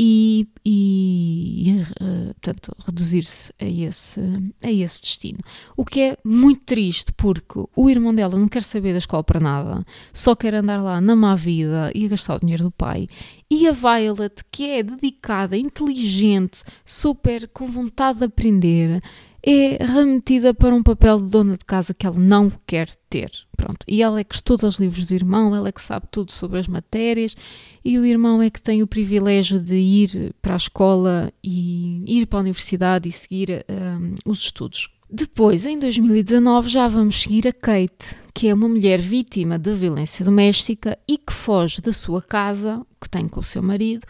[0.02, 4.18] e, e uh, portanto, reduzir-se a esse,
[4.62, 5.40] a esse destino.
[5.76, 9.38] O que é muito triste, porque o irmão dela não quer saber da escola para
[9.38, 13.08] nada, só quer andar lá na má vida e gastar o dinheiro do pai.
[13.50, 19.02] E a Violet, que é dedicada, inteligente, super com vontade de aprender,
[19.42, 23.30] é remetida para um papel de dona de casa que ela não quer ter.
[23.56, 23.84] Pronto.
[23.88, 26.58] E ela é que estuda os livros do irmão, ela é que sabe tudo sobre
[26.58, 27.36] as matérias,
[27.84, 32.26] e o irmão é que tem o privilégio de ir para a escola e ir
[32.26, 34.88] para a universidade e seguir um, os estudos.
[35.12, 40.24] Depois, em 2019, já vamos seguir a Kate, que é uma mulher vítima de violência
[40.24, 44.06] doméstica e que foge da sua casa, que tem com o seu marido,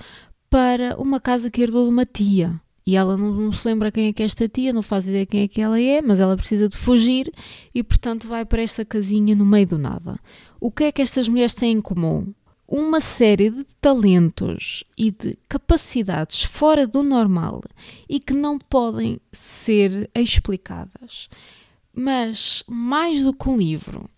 [0.51, 2.61] para uma casa que herdou de uma tia.
[2.87, 5.27] E ela não, não, se lembra quem é que é esta tia, não faz ideia
[5.27, 7.33] quem é que ela é, mas ela precisa de fugir
[7.75, 10.19] e, portanto, vai para esta casinha no meio do nada.
[10.59, 12.33] O que é que estas mulheres têm em comum?
[12.67, 17.63] Uma série de talentos e de capacidades fora do normal
[18.09, 21.29] e que não podem ser explicadas.
[21.93, 24.09] Mas, mais do que um livro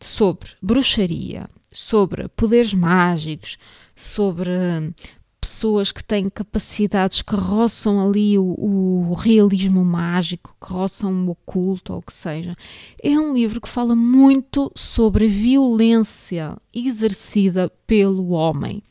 [0.00, 3.58] sobre bruxaria, sobre poderes mágicos,
[3.94, 4.50] sobre
[5.40, 11.92] pessoas que têm capacidades que roçam ali o, o, realismo mágico, que roçam o oculto
[11.92, 12.56] ou o que seja.
[13.02, 18.82] É um livro que fala muito sobre a violência exercida pelo homem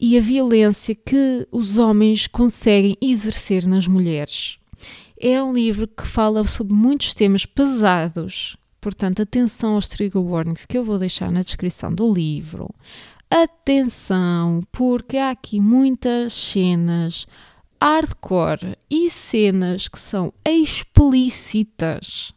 [0.00, 4.58] e a violência que os homens conseguem exercer nas mulheres.
[5.16, 10.76] É um livro que fala sobre muitos temas pesados, portanto, atenção aos trigger warnings que
[10.76, 12.68] eu vou deixar na descrição do livro.
[13.34, 17.26] Atenção, porque há aqui muitas cenas
[17.80, 22.34] hardcore e cenas que são explícitas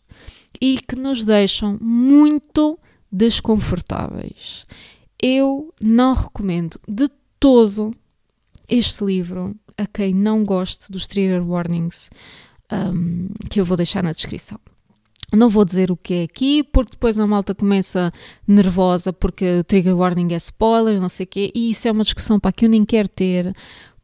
[0.62, 2.80] e que nos deixam muito
[3.12, 4.66] desconfortáveis.
[5.22, 7.10] Eu não recomendo de
[7.42, 7.94] todo
[8.66, 12.10] este livro a quem não goste dos trigger warnings
[12.72, 14.62] um, que eu vou deixar na descrição.
[15.34, 18.12] Não vou dizer o que é aqui, porque depois a malta começa
[18.48, 22.04] nervosa porque o trigger warning é spoiler, não sei o quê, e isso é uma
[22.04, 23.56] discussão para que eu nem quero ter,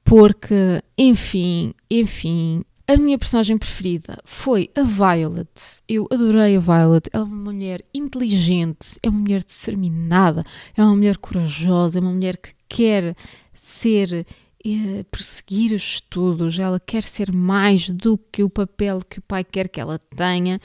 [0.03, 5.49] porque, enfim, enfim, a minha personagem preferida foi a Violet.
[5.87, 7.09] Eu adorei a Violet.
[7.13, 10.43] É uma mulher inteligente, é uma mulher determinada,
[10.75, 13.15] é uma mulher corajosa, é uma mulher que quer
[13.53, 14.25] ser
[14.65, 19.43] eh, prosseguir os estudos, ela quer ser mais do que o papel que o pai
[19.43, 20.59] quer que ela tenha.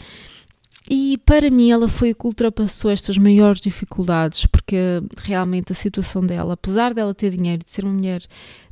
[0.88, 4.76] E para mim ela foi que ultrapassou estas maiores dificuldades, porque
[5.22, 8.22] realmente a situação dela, apesar dela ter dinheiro, de ser uma mulher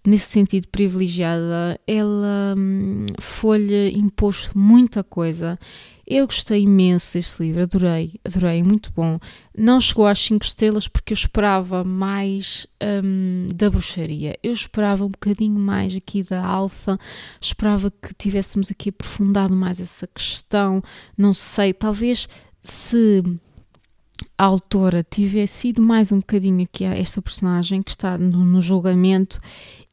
[0.07, 5.59] nesse sentido privilegiada, ela hum, foi-lhe impôs muita coisa
[6.07, 9.19] eu gostei imenso deste livro, adorei, adorei, muito bom.
[9.57, 12.67] Não chegou às 5 estrelas porque eu esperava mais
[13.03, 14.39] um, da bruxaria.
[14.43, 16.99] Eu esperava um bocadinho mais aqui da alfa,
[17.41, 20.83] esperava que tivéssemos aqui aprofundado mais essa questão.
[21.17, 22.29] Não sei, talvez
[22.63, 23.23] se
[24.37, 28.61] a autora tivesse ido mais um bocadinho aqui a esta personagem que está no, no
[28.61, 29.41] julgamento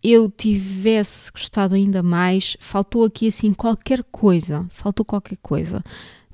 [0.04, 5.84] eu tivesse gostado ainda mais, faltou aqui assim qualquer coisa, faltou qualquer coisa.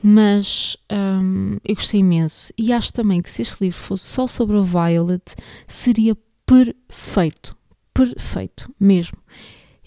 [0.02, 4.58] Mas hum, eu gostei imenso e acho também que se este livro fosse só sobre
[4.58, 5.36] a Violet,
[5.68, 7.58] seria perfeito,
[7.94, 9.18] perfeito mesmo.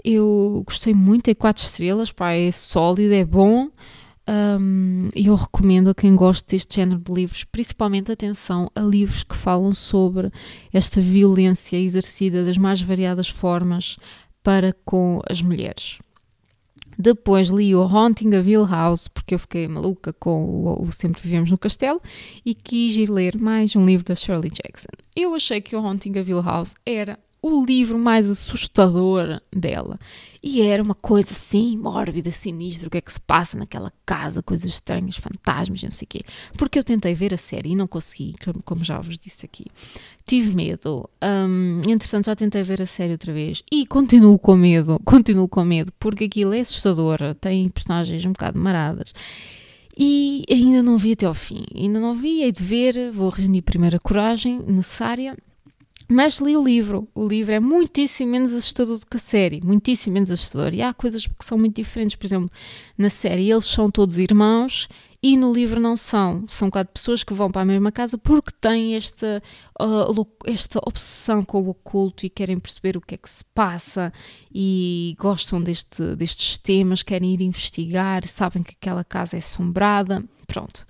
[0.05, 3.71] Eu gostei muito, tem quatro estrelas, pá, é sólido, é bom.
[4.31, 9.35] Um, eu recomendo a quem gosta deste género de livros, principalmente atenção a livros que
[9.37, 10.31] falam sobre
[10.73, 13.97] esta violência exercida das mais variadas formas
[14.41, 15.99] para com as mulheres.
[16.97, 21.21] Depois li o Haunting of Hill House, porque eu fiquei maluca com o, o, Sempre
[21.23, 22.01] Vivemos no Castelo
[22.45, 24.91] e quis ir ler mais um livro da Shirley Jackson.
[25.17, 29.99] Eu achei que o Haunting of Hill House era o livro mais assustador dela.
[30.43, 34.43] E era uma coisa assim, mórbida, sinistra, o que é que se passa naquela casa,
[34.43, 36.23] coisas estranhas, fantasmas, não sei o quê.
[36.57, 39.67] Porque eu tentei ver a série e não consegui, como já vos disse aqui.
[40.27, 41.09] Tive medo.
[41.23, 45.63] Um, entretanto, já tentei ver a série outra vez e continuo com medo, continuo com
[45.63, 49.13] medo, porque aquilo é assustador, tem personagens um bocado maradas.
[49.97, 53.61] E ainda não vi até ao fim, ainda não vi, hei de ver, vou reunir
[53.61, 55.37] primeiro a coragem necessária
[56.09, 57.09] mas li o livro.
[57.15, 59.61] O livro é muitíssimo menos assustador do que a série.
[59.63, 60.75] Muitíssimo menos assustador.
[60.75, 62.17] E há coisas que são muito diferentes.
[62.17, 62.51] Por exemplo,
[62.99, 64.89] na série eles são todos irmãos
[65.23, 66.45] e no livro não são.
[66.49, 69.43] São quatro pessoas que vão para a mesma casa porque têm esta,
[69.81, 74.13] uh, esta obsessão com o oculto e querem perceber o que é que se passa
[74.53, 80.25] e gostam deste, destes temas, querem ir investigar, sabem que aquela casa é assombrada.
[80.47, 80.85] Pronto.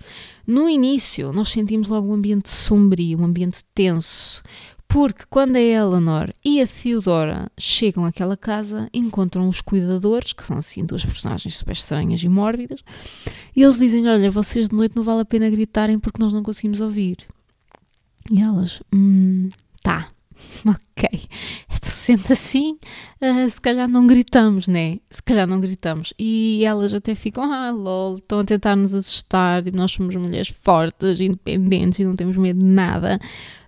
[0.47, 4.41] No início, nós sentimos logo um ambiente sombrio, um ambiente tenso
[4.91, 10.57] porque quando a Eleanor e a Theodora chegam àquela casa, encontram os cuidadores, que são
[10.57, 12.83] assim duas personagens super estranhas e mórbidas,
[13.55, 16.43] e eles dizem: Olha, vocês de noite não vale a pena gritarem porque nós não
[16.43, 17.17] conseguimos ouvir.
[18.29, 19.47] E elas: Hum,
[19.81, 20.09] tá,
[20.67, 21.29] ok.
[21.81, 22.77] Então, sendo assim,
[23.21, 24.99] uh, se calhar não gritamos, né?
[25.09, 26.13] Se calhar não gritamos.
[26.19, 29.67] E elas até ficam, ah, lol, estão a tentar nos assustar.
[29.67, 33.19] E nós somos mulheres fortes, independentes e não temos medo de nada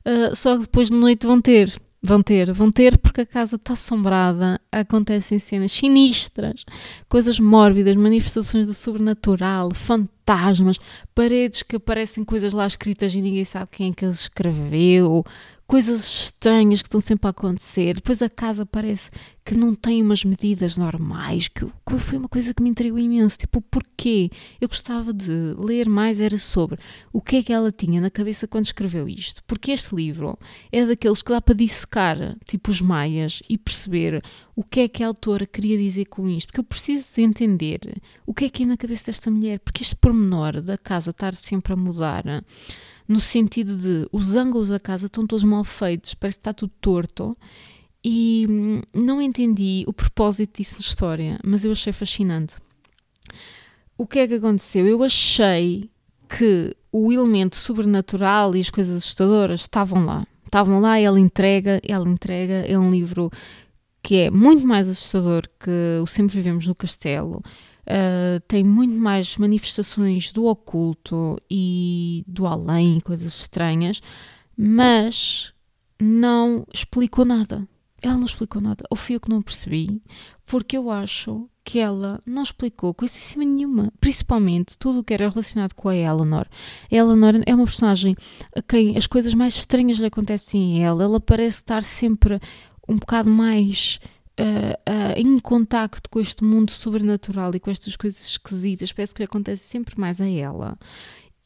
[0.06, 1.74] uh, só que depois de noite vão ter.
[2.06, 6.66] Vão ter, vão ter porque a casa está assombrada, acontecem cenas sinistras,
[7.08, 10.78] coisas mórbidas, manifestações do sobrenatural, fantasmas,
[11.16, 15.24] paredes que aparecem coisas lá escritas e ninguém sabe quem é que as escreveu,
[15.68, 17.96] coisas estranhas que estão sempre a acontecer.
[17.96, 19.10] Depois a casa parece
[19.46, 21.66] que não tem umas medidas normais, que,
[22.00, 23.38] foi uma coisa que me intrigou imenso.
[23.38, 24.30] Tipo, porquê?
[24.60, 26.80] Eu gostava de ler mais, era sobre
[27.12, 29.44] o que é que ela tinha na cabeça quando escreveu isto.
[29.46, 30.38] Porque este livro
[30.72, 34.24] é daqueles que dá para dissecar, tipo os maias, e perceber
[34.56, 36.48] o que é que a autora queria dizer com isto.
[36.48, 39.60] Porque eu preciso de entender o que é que é na cabeça desta mulher.
[39.60, 42.24] Porque este pormenor da casa estar sempre a mudar
[43.08, 46.72] no sentido de os ângulos da casa estão todos mal feitos, parece que está tudo
[46.80, 47.38] torto.
[48.04, 52.56] E hum, não entendi o propósito disso na história, mas eu achei fascinante.
[53.98, 54.86] O que é que aconteceu?
[54.86, 55.90] Eu achei
[56.28, 60.28] que o elemento sobrenatural e as coisas assustadoras estavam lá.
[60.46, 63.32] Estavam lá, ela entrega, ela entrega, é um livro
[64.04, 65.72] que é muito mais assustador que
[66.02, 67.42] o Sempre Vivemos no Castelo.
[67.86, 74.02] Uh, tem muito mais manifestações do oculto e do além, coisas estranhas,
[74.58, 75.54] mas
[76.02, 77.68] não explicou nada.
[78.02, 80.02] Ela não explicou nada, ou fui eu que não percebi,
[80.46, 85.74] porque eu acho que ela não explicou coisíssima nenhuma, principalmente tudo o que era relacionado
[85.74, 86.46] com a Eleanor.
[86.92, 88.16] A Eleanor é uma personagem
[88.56, 91.04] a quem as coisas mais estranhas lhe acontecem a ela.
[91.04, 92.40] Ela parece estar sempre
[92.88, 94.00] um bocado mais
[94.40, 98.92] uh, uh, em contacto com este mundo sobrenatural e com estas coisas esquisitas.
[98.92, 100.78] Parece que lhe acontece sempre mais a ela.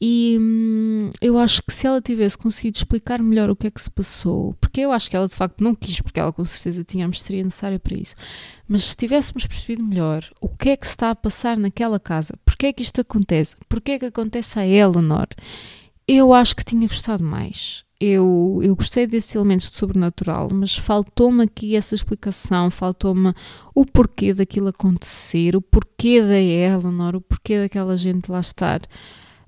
[0.00, 3.80] E hum, eu acho que se ela tivesse conseguido explicar melhor o que é que
[3.80, 6.84] se passou, porque eu acho que ela de facto não quis, porque ela com certeza
[6.84, 8.14] tinha a mestria necessária para isso,
[8.68, 12.34] mas se tivéssemos percebido melhor o que é que se está a passar naquela casa,
[12.44, 15.26] porque é que isto acontece, porque é que acontece a Eleanor,
[16.06, 17.84] eu acho que tinha gostado mais.
[18.00, 23.34] Eu, eu gostei desses elementos de sobrenatural, mas faltou-me aqui essa explicação, faltou-me
[23.74, 28.82] o porquê daquilo acontecer, o porquê da Eleanor, o porquê daquela gente lá estar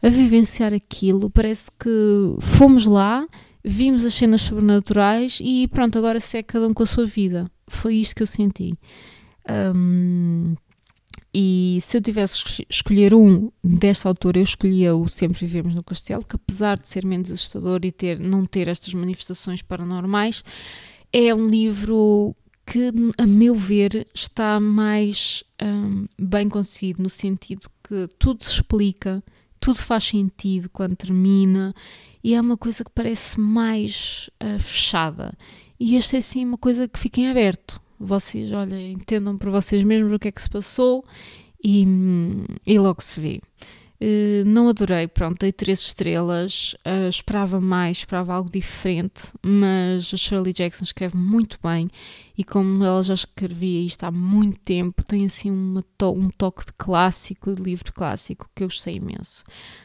[0.03, 1.31] a vivenciar aquilo.
[1.31, 3.25] Parece que fomos lá,
[3.65, 7.49] vimos as cenas sobrenaturais e pronto, agora segue cada um com a sua vida.
[7.69, 8.75] Foi isto que eu senti.
[11.33, 16.25] E se eu tivesse escolher um desta autora, eu escolhia o Sempre Vivemos no Castelo,
[16.25, 20.43] que apesar de ser menos assustador e ter, não ter estas manifestações paranormais,
[21.13, 22.35] é um livro
[22.67, 29.23] que, a meu ver, está mais um, bem conseguido, no sentido que tudo se explica,
[29.61, 31.75] tudo faz sentido quando termina
[32.23, 35.33] e é uma coisa que parece mais uh, fechada.
[35.79, 37.81] E esta é assim uma coisa que fica em aberto.
[38.03, 41.05] Vocês, olha, entendam para vocês mesmos o que é que se passou
[41.63, 41.85] e,
[42.67, 43.43] e logo se vê.
[44.03, 50.17] Uh, não adorei, pronto, dei três estrelas, uh, esperava mais, esperava algo diferente, mas a
[50.17, 51.91] Shirley Jackson escreve muito bem
[52.37, 55.53] e como ela já escrevia isto há muito tempo, tem assim
[55.99, 59.45] to um toque de clássico, de livro clássico, que eu gostei imenso.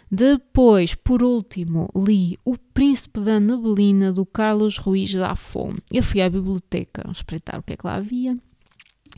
[0.09, 5.79] Depois, por último, li O Príncipe da Neblina, do Carlos Ruiz da Fome.
[5.91, 8.37] Eu fui à biblioteca espreitar o que é que lá havia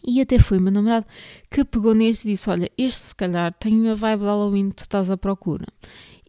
[0.05, 1.05] e até foi o meu namorado
[1.49, 4.77] que pegou neste e disse: Olha, este se calhar tem a vibe de Halloween que
[4.77, 5.65] tu estás à procura.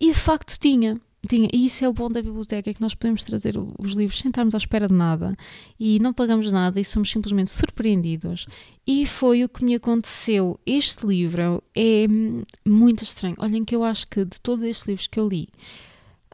[0.00, 1.00] E de facto tinha.
[1.28, 4.20] Tinha, e isso é o bom da biblioteca, é que nós podemos trazer os livros
[4.20, 5.36] sem estarmos à espera de nada
[5.78, 8.46] e não pagamos nada e somos simplesmente surpreendidos.
[8.86, 10.58] E foi o que me aconteceu.
[10.64, 12.06] Este livro é
[12.64, 13.34] muito estranho.
[13.38, 15.48] Olhem que eu acho que de todos estes livros que eu li,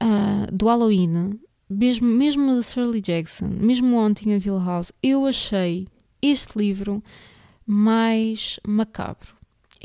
[0.03, 5.89] uh, do Halloween, mesmo, mesmo da Shirley Jackson, mesmo ontem a Hill House, eu achei
[6.25, 7.03] este livro
[7.67, 9.35] mais macabro.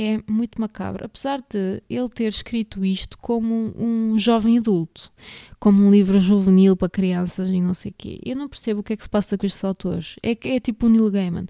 [0.02, 5.12] É muito macabro, apesar de ele ter escrito isto como um jovem adulto,
[5.60, 8.22] como um livro juvenil para crianças e não sei o quê.
[8.26, 10.16] Eu não percebo o que é que se passa com estes autores.
[10.24, 11.48] É, é tipo o Neil Gaiman.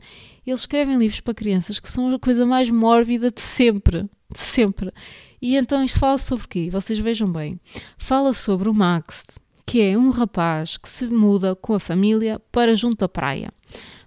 [0.48, 4.10] Eles escrevem livros para crianças que são a coisa mais mórbida de sempre.
[4.32, 4.92] De sempre.
[5.40, 6.70] E então isto fala sobre o quê?
[6.72, 7.60] Vocês vejam bem.
[8.00, 12.76] Fala sobre o Max, que é um rapaz que se muda com a família para
[12.76, 13.54] junto à praia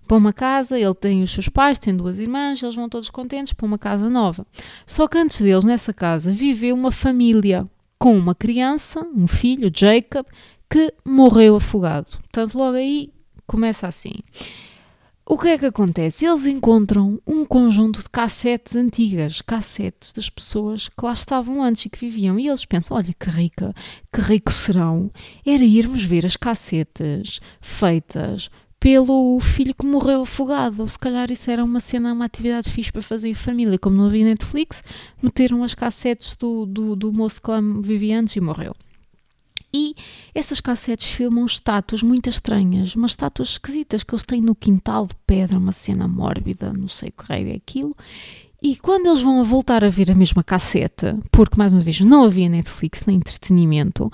[0.06, 3.52] para uma casa, ele tem os seus pais, tem duas irmãs, eles vão todos contentes
[3.52, 4.46] para uma casa nova.
[4.86, 10.26] Só que antes deles, nessa casa, viveu uma família com uma criança, um filho, Jacob,
[10.68, 12.18] que morreu afogado.
[12.18, 13.12] Portanto, logo aí
[13.46, 14.14] começa assim.
[15.24, 16.26] O que é que acontece?
[16.26, 21.88] Eles encontram um conjunto de cassetes antigas, cassetes das pessoas que lá estavam antes e
[21.88, 22.38] que viviam.
[22.40, 23.72] E eles pensam: olha que rica,
[24.12, 25.12] que rico serão.
[25.46, 28.50] Era irmos ver as cassetes feitas
[28.82, 30.80] pelo filho que morreu afogado.
[30.80, 33.78] Ou se calhar isso era uma cena, uma atividade fixe para fazer em família.
[33.78, 34.82] Como não havia Netflix,
[35.22, 38.74] meteram as cassetes do, do, do moço que lá vivia antes e morreu.
[39.72, 39.94] E
[40.34, 45.14] essas cassetes filmam estátuas muito estranhas, umas estátuas esquisitas que eles têm no quintal de
[45.26, 47.96] pedra, uma cena mórbida, não sei o que raio é aquilo.
[48.60, 52.24] E quando eles vão voltar a ver a mesma cassete, porque mais uma vez não
[52.24, 54.10] havia Netflix nem entretenimento,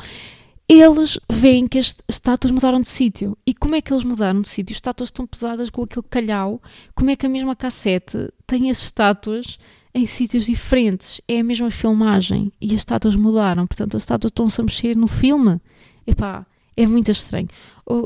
[0.68, 3.36] eles veem que as estátuas mudaram de sítio.
[3.46, 4.72] E como é que eles mudaram de sítio?
[4.72, 6.60] As estátuas estão pesadas com aquele calhau.
[6.94, 9.58] Como é que a mesma cassete tem as estátuas
[9.94, 11.22] em sítios diferentes?
[11.26, 13.66] É a mesma filmagem e as estátuas mudaram.
[13.66, 15.58] Portanto, as estátuas estão-se a mexer no filme.
[16.06, 16.46] Epá,
[16.78, 17.48] é muito estranho.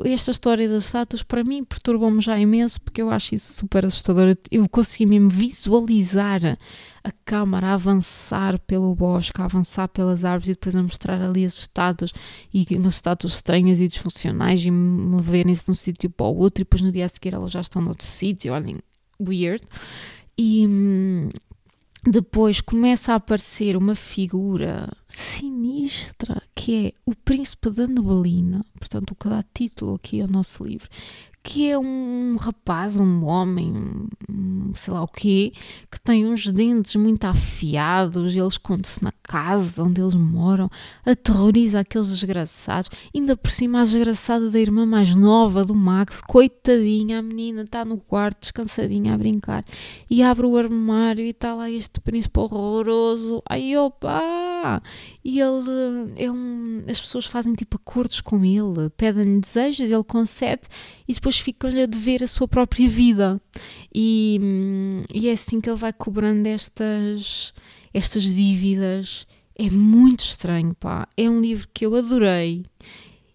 [0.05, 4.35] Esta história das estátuas, para mim, perturbou-me já imenso, porque eu acho isso super assustador.
[4.51, 6.41] Eu consegui mesmo visualizar
[7.05, 11.45] a câmara a avançar pelo bosque, a avançar pelas árvores e depois a mostrar ali
[11.45, 12.13] as estátuas
[12.55, 16.65] e umas estátuas estranhas e disfuncionais e moverem-se de um sítio para o outro e
[16.65, 18.55] depois no dia a seguir elas já estão noutro sítio.
[18.55, 18.79] Olhem,
[19.21, 19.63] weird.
[20.39, 21.29] E, hum,
[22.05, 29.15] depois começa a aparecer uma figura sinistra que é o Príncipe da Neblina, portanto, o
[29.15, 30.89] que dá título aqui ao nosso livro,
[31.43, 34.07] que é um rapaz, um homem,
[34.75, 35.53] sei lá o quê,
[35.91, 40.71] que tem uns dentes muito afiados, ele esconde-se na casa onde eles moram,
[41.05, 47.19] aterroriza aqueles desgraçados, ainda por cima a desgraçada da irmã mais nova do Max, coitadinha,
[47.19, 49.65] a menina está no quarto descansadinha a brincar
[50.09, 54.81] e abre o armário e está lá este príncipe horroroso, ai opa!
[55.25, 56.85] E ele é um.
[56.89, 60.63] As pessoas fazem tipo acordos com ele, pedem-lhe desejos, ele concede
[61.09, 63.41] e depois ficam-lhe a dever a sua própria vida.
[63.95, 64.39] E,
[65.15, 67.53] e é assim que ele vai cobrando estas,
[67.93, 69.27] estas dívidas.
[69.57, 71.07] É muito estranho, pá.
[71.17, 72.65] É um livro que eu adorei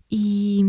[0.10, 0.62] e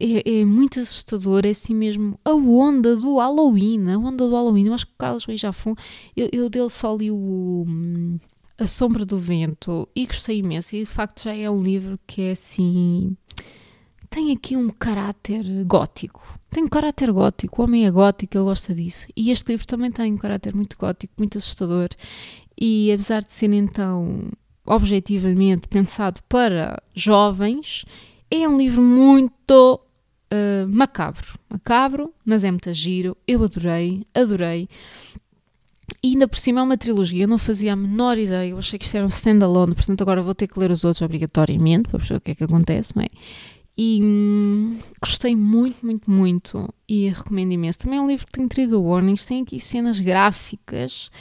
[0.00, 4.66] é, é, muito assustador, é assim mesmo a onda do Halloween, a onda do Halloween.
[4.66, 5.74] Eu acho que o Carlos Beijafon,
[6.16, 7.64] eu, eu dele só li o
[8.58, 10.74] A Sombra do Vento e gostei imenso.
[10.74, 13.16] E de facto já é um livro que é assim
[14.10, 16.22] tem aqui um caráter gótico.
[16.50, 19.06] Tem um caráter gótico, o homem é gótico, ele gosta disso.
[19.14, 21.88] E este livro também tem um caráter muito gótico, muito assustador.
[22.58, 24.30] E apesar de ser então
[24.66, 27.84] objetivamente pensado para jovens,
[28.30, 29.80] é um livro muito
[30.32, 31.38] uh, macabro.
[31.48, 33.16] Macabro, mas é muito giro.
[33.26, 34.68] Eu adorei, adorei.
[36.02, 38.78] E ainda por cima é uma trilogia, eu não fazia a menor ideia, eu achei
[38.78, 41.98] que isto era um standalone, portanto agora vou ter que ler os outros obrigatoriamente para
[41.98, 43.08] perceber o que é que acontece, não é?
[43.80, 47.78] E hum, gostei muito, muito, muito e recomendo imenso.
[47.78, 51.12] Também é um livro que tem trigger warnings, tem aqui cenas gráficas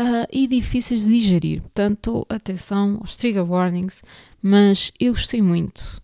[0.00, 1.60] uh, e difíceis de digerir.
[1.60, 4.02] Portanto, atenção aos trigger warnings,
[4.42, 6.00] mas eu gostei muito.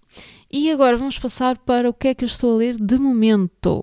[0.52, 3.82] E agora vamos passar para o que é que eu estou a ler de momento.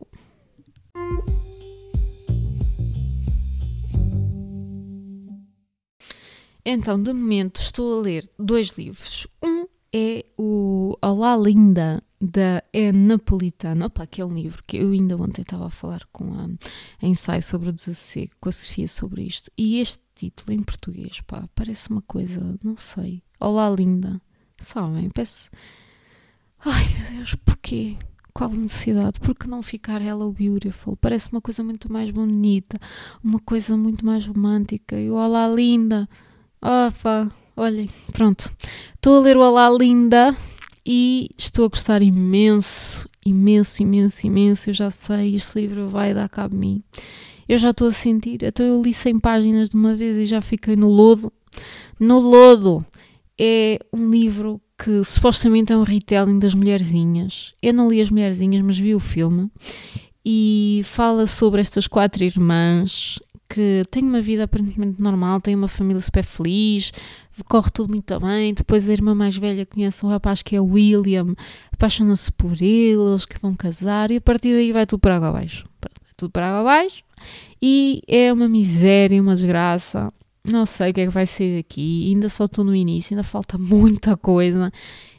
[6.64, 9.26] Então, de momento, estou a ler dois livros.
[9.44, 9.63] Um
[9.94, 15.16] é o Olá Linda, da E Napolitano, opa, que é um livro que eu ainda
[15.16, 16.48] ontem estava a falar com a,
[17.02, 21.22] a ensaio sobre o desassossego, com a Sofia sobre isto, e este título em português,
[21.22, 24.20] pá, parece uma coisa, não sei, Olá Linda,
[24.58, 25.52] sabem, parece...
[26.66, 27.98] Ai meu Deus, porquê?
[28.34, 29.20] Qual necessidade?
[29.20, 30.98] Por que não ficar Hello Beautiful?
[30.98, 32.80] Parece uma coisa muito mais bonita,
[33.24, 36.10] uma coisa muito mais romântica, e o Olá Linda,
[36.60, 38.52] opa, olhem, pronto,
[38.96, 40.36] estou a ler o Olá Linda
[40.86, 44.70] e estou a gostar imenso, imenso, imenso, imenso.
[44.70, 46.84] Eu já sei, este livro vai dar cabo de mim.
[47.48, 48.44] Eu já estou a sentir.
[48.44, 51.32] Então eu li 100 páginas de uma vez e já fiquei no lodo.
[52.00, 52.86] No lodo
[53.40, 57.54] é um livro que supostamente é um retelling das Mulherzinhas.
[57.62, 59.50] Eu não li as Mulherzinhas, mas vi o filme.
[60.26, 66.02] E fala sobre estas quatro irmãs que têm uma vida aparentemente normal, têm uma família
[66.02, 66.92] super feliz,
[67.48, 68.54] corre tudo muito bem.
[68.54, 71.36] Depois a irmã mais velha conhece um rapaz que é William,
[71.72, 75.30] apaixona-se por ele, eles que vão casar e a partir daí vai tudo para água
[75.30, 75.66] abaixo.
[75.82, 77.04] Vai tudo para água abaixo
[77.62, 80.12] e é uma miséria, uma desgraça.
[80.46, 83.24] Não sei o que é que vai sair daqui, ainda só estou no início, ainda
[83.24, 84.72] falta muita coisa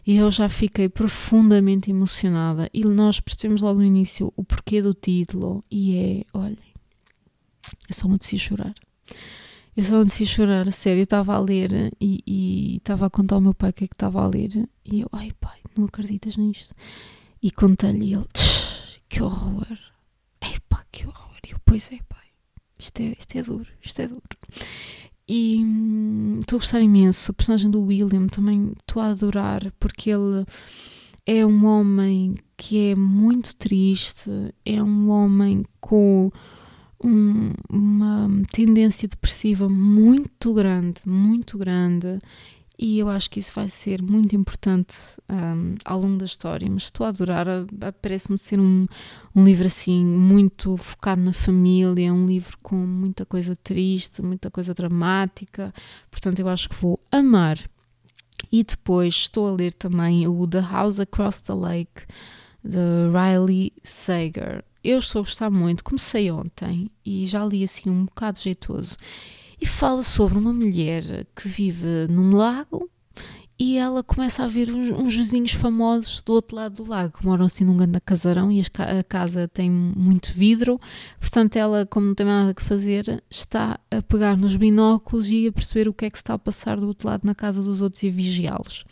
[0.06, 2.68] e eu já fiquei profundamente emocionada.
[2.74, 6.58] E nós percebemos logo no início o porquê do título e é, olhem,
[7.88, 8.74] é só me decidir chorar.
[9.76, 11.00] Eu só não decidi chorar, a sério.
[11.00, 13.94] Eu estava a ler e estava a contar ao meu pai o que é que
[13.94, 14.68] estava a ler.
[14.84, 16.74] E eu, ai pai, não acreditas nisto?
[17.42, 18.26] E contei-lhe ele,
[19.08, 19.78] que horror.
[20.40, 21.38] Ai pá, que horror.
[21.46, 22.26] E eu, pois é, pai,
[22.78, 24.22] isto é, isto é duro, isto é duro.
[25.26, 27.32] E hum, estou a gostar imenso.
[27.32, 30.44] O personagem do William também estou a adorar porque ele
[31.26, 34.30] é um homem que é muito triste,
[34.64, 36.30] é um homem com
[37.02, 42.18] um, uma tendência depressiva muito grande, muito grande,
[42.76, 44.96] e eu acho que isso vai ser muito importante
[45.30, 46.68] um, ao longo da história.
[46.68, 47.46] Mas estou a adorar,
[48.02, 48.86] parece-me ser um,
[49.34, 54.74] um livro assim muito focado na família, um livro com muita coisa triste, muita coisa
[54.74, 55.72] dramática,
[56.10, 57.58] portanto eu acho que vou amar.
[58.50, 62.02] E depois estou a ler também o The House Across the Lake,
[62.62, 62.78] de
[63.12, 65.82] Riley Sager eu estou a gostar muito.
[65.82, 68.96] Comecei ontem e já li assim um bocado jeitoso.
[69.60, 72.90] E fala sobre uma mulher que vive num lago
[73.58, 77.24] e ela começa a ver uns, uns vizinhos famosos do outro lado do lago, que
[77.24, 80.80] moram assim num grande casarão e a casa tem muito vidro,
[81.20, 85.52] portanto ela, como não tem nada que fazer, está a pegar nos binóculos e a
[85.52, 88.02] perceber o que é que está a passar do outro lado na casa dos outros
[88.02, 88.84] e a vigiá-los.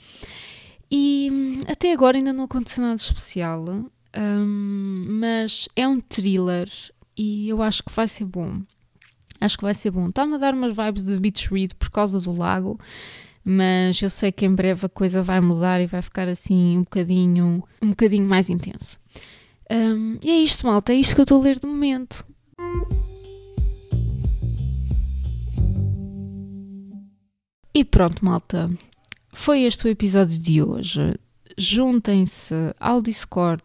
[0.89, 6.69] E hum, até agora ainda não aconteceu nada especial, um, mas é um thriller
[7.17, 8.63] e eu acho que vai ser bom.
[9.41, 10.09] Acho que vai ser bom.
[10.09, 12.79] Está-me a dar umas vibes de Beach Read por causa do lago,
[13.45, 16.83] mas eu sei que em breve a coisa vai mudar e vai ficar assim um
[16.83, 19.01] bocadinho, um bocadinho mais intenso.
[19.71, 22.25] Um, e é isto, malta, é isto que eu estou a ler de momento.
[27.75, 28.71] E pronto, malta.
[29.33, 31.15] Foi este o episódio de hoje.
[31.57, 33.63] Juntem-se ao Discord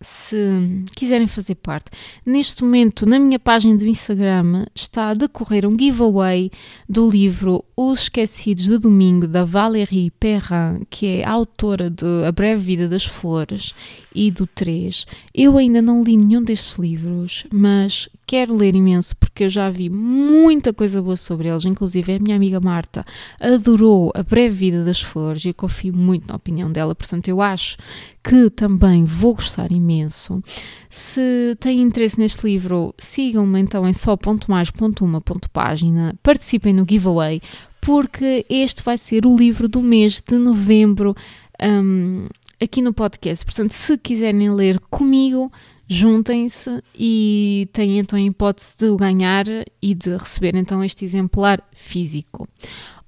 [0.00, 1.90] se quiserem fazer parte.
[2.24, 6.50] Neste momento, na minha página do Instagram, está a decorrer um giveaway
[6.88, 12.62] do livro Os Esquecidos de Domingo, da Valérie Perrin, que é autora de A Breve
[12.62, 13.74] Vida das Flores
[14.14, 15.06] e do 3.
[15.34, 19.90] Eu ainda não li nenhum destes livros, mas quero ler imenso porque eu já vi
[19.90, 21.64] muita coisa boa sobre eles.
[21.64, 23.04] Inclusive, a minha amiga Marta
[23.40, 27.40] adorou A Breve Vida das Flores e eu confio muito na opinião dela, portanto, eu
[27.40, 27.76] acho
[28.22, 30.40] que também vou gostar imenso.
[30.88, 37.42] Se têm interesse neste livro, sigam-me então em só.mais.uma.página, participem no giveaway,
[37.80, 41.16] porque este vai ser o livro do mês de novembro
[41.62, 42.26] um,
[42.60, 43.44] aqui no podcast.
[43.44, 45.50] Portanto, se quiserem ler comigo,
[45.88, 49.46] juntem-se e têm então a hipótese de o ganhar
[49.82, 52.48] e de receber então este exemplar físico.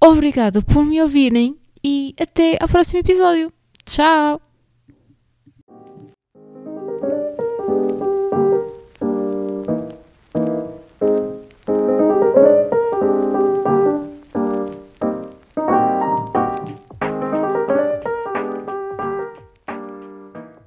[0.00, 3.53] Obrigada por me ouvirem e até ao próximo episódio.
[3.84, 4.51] Tchau!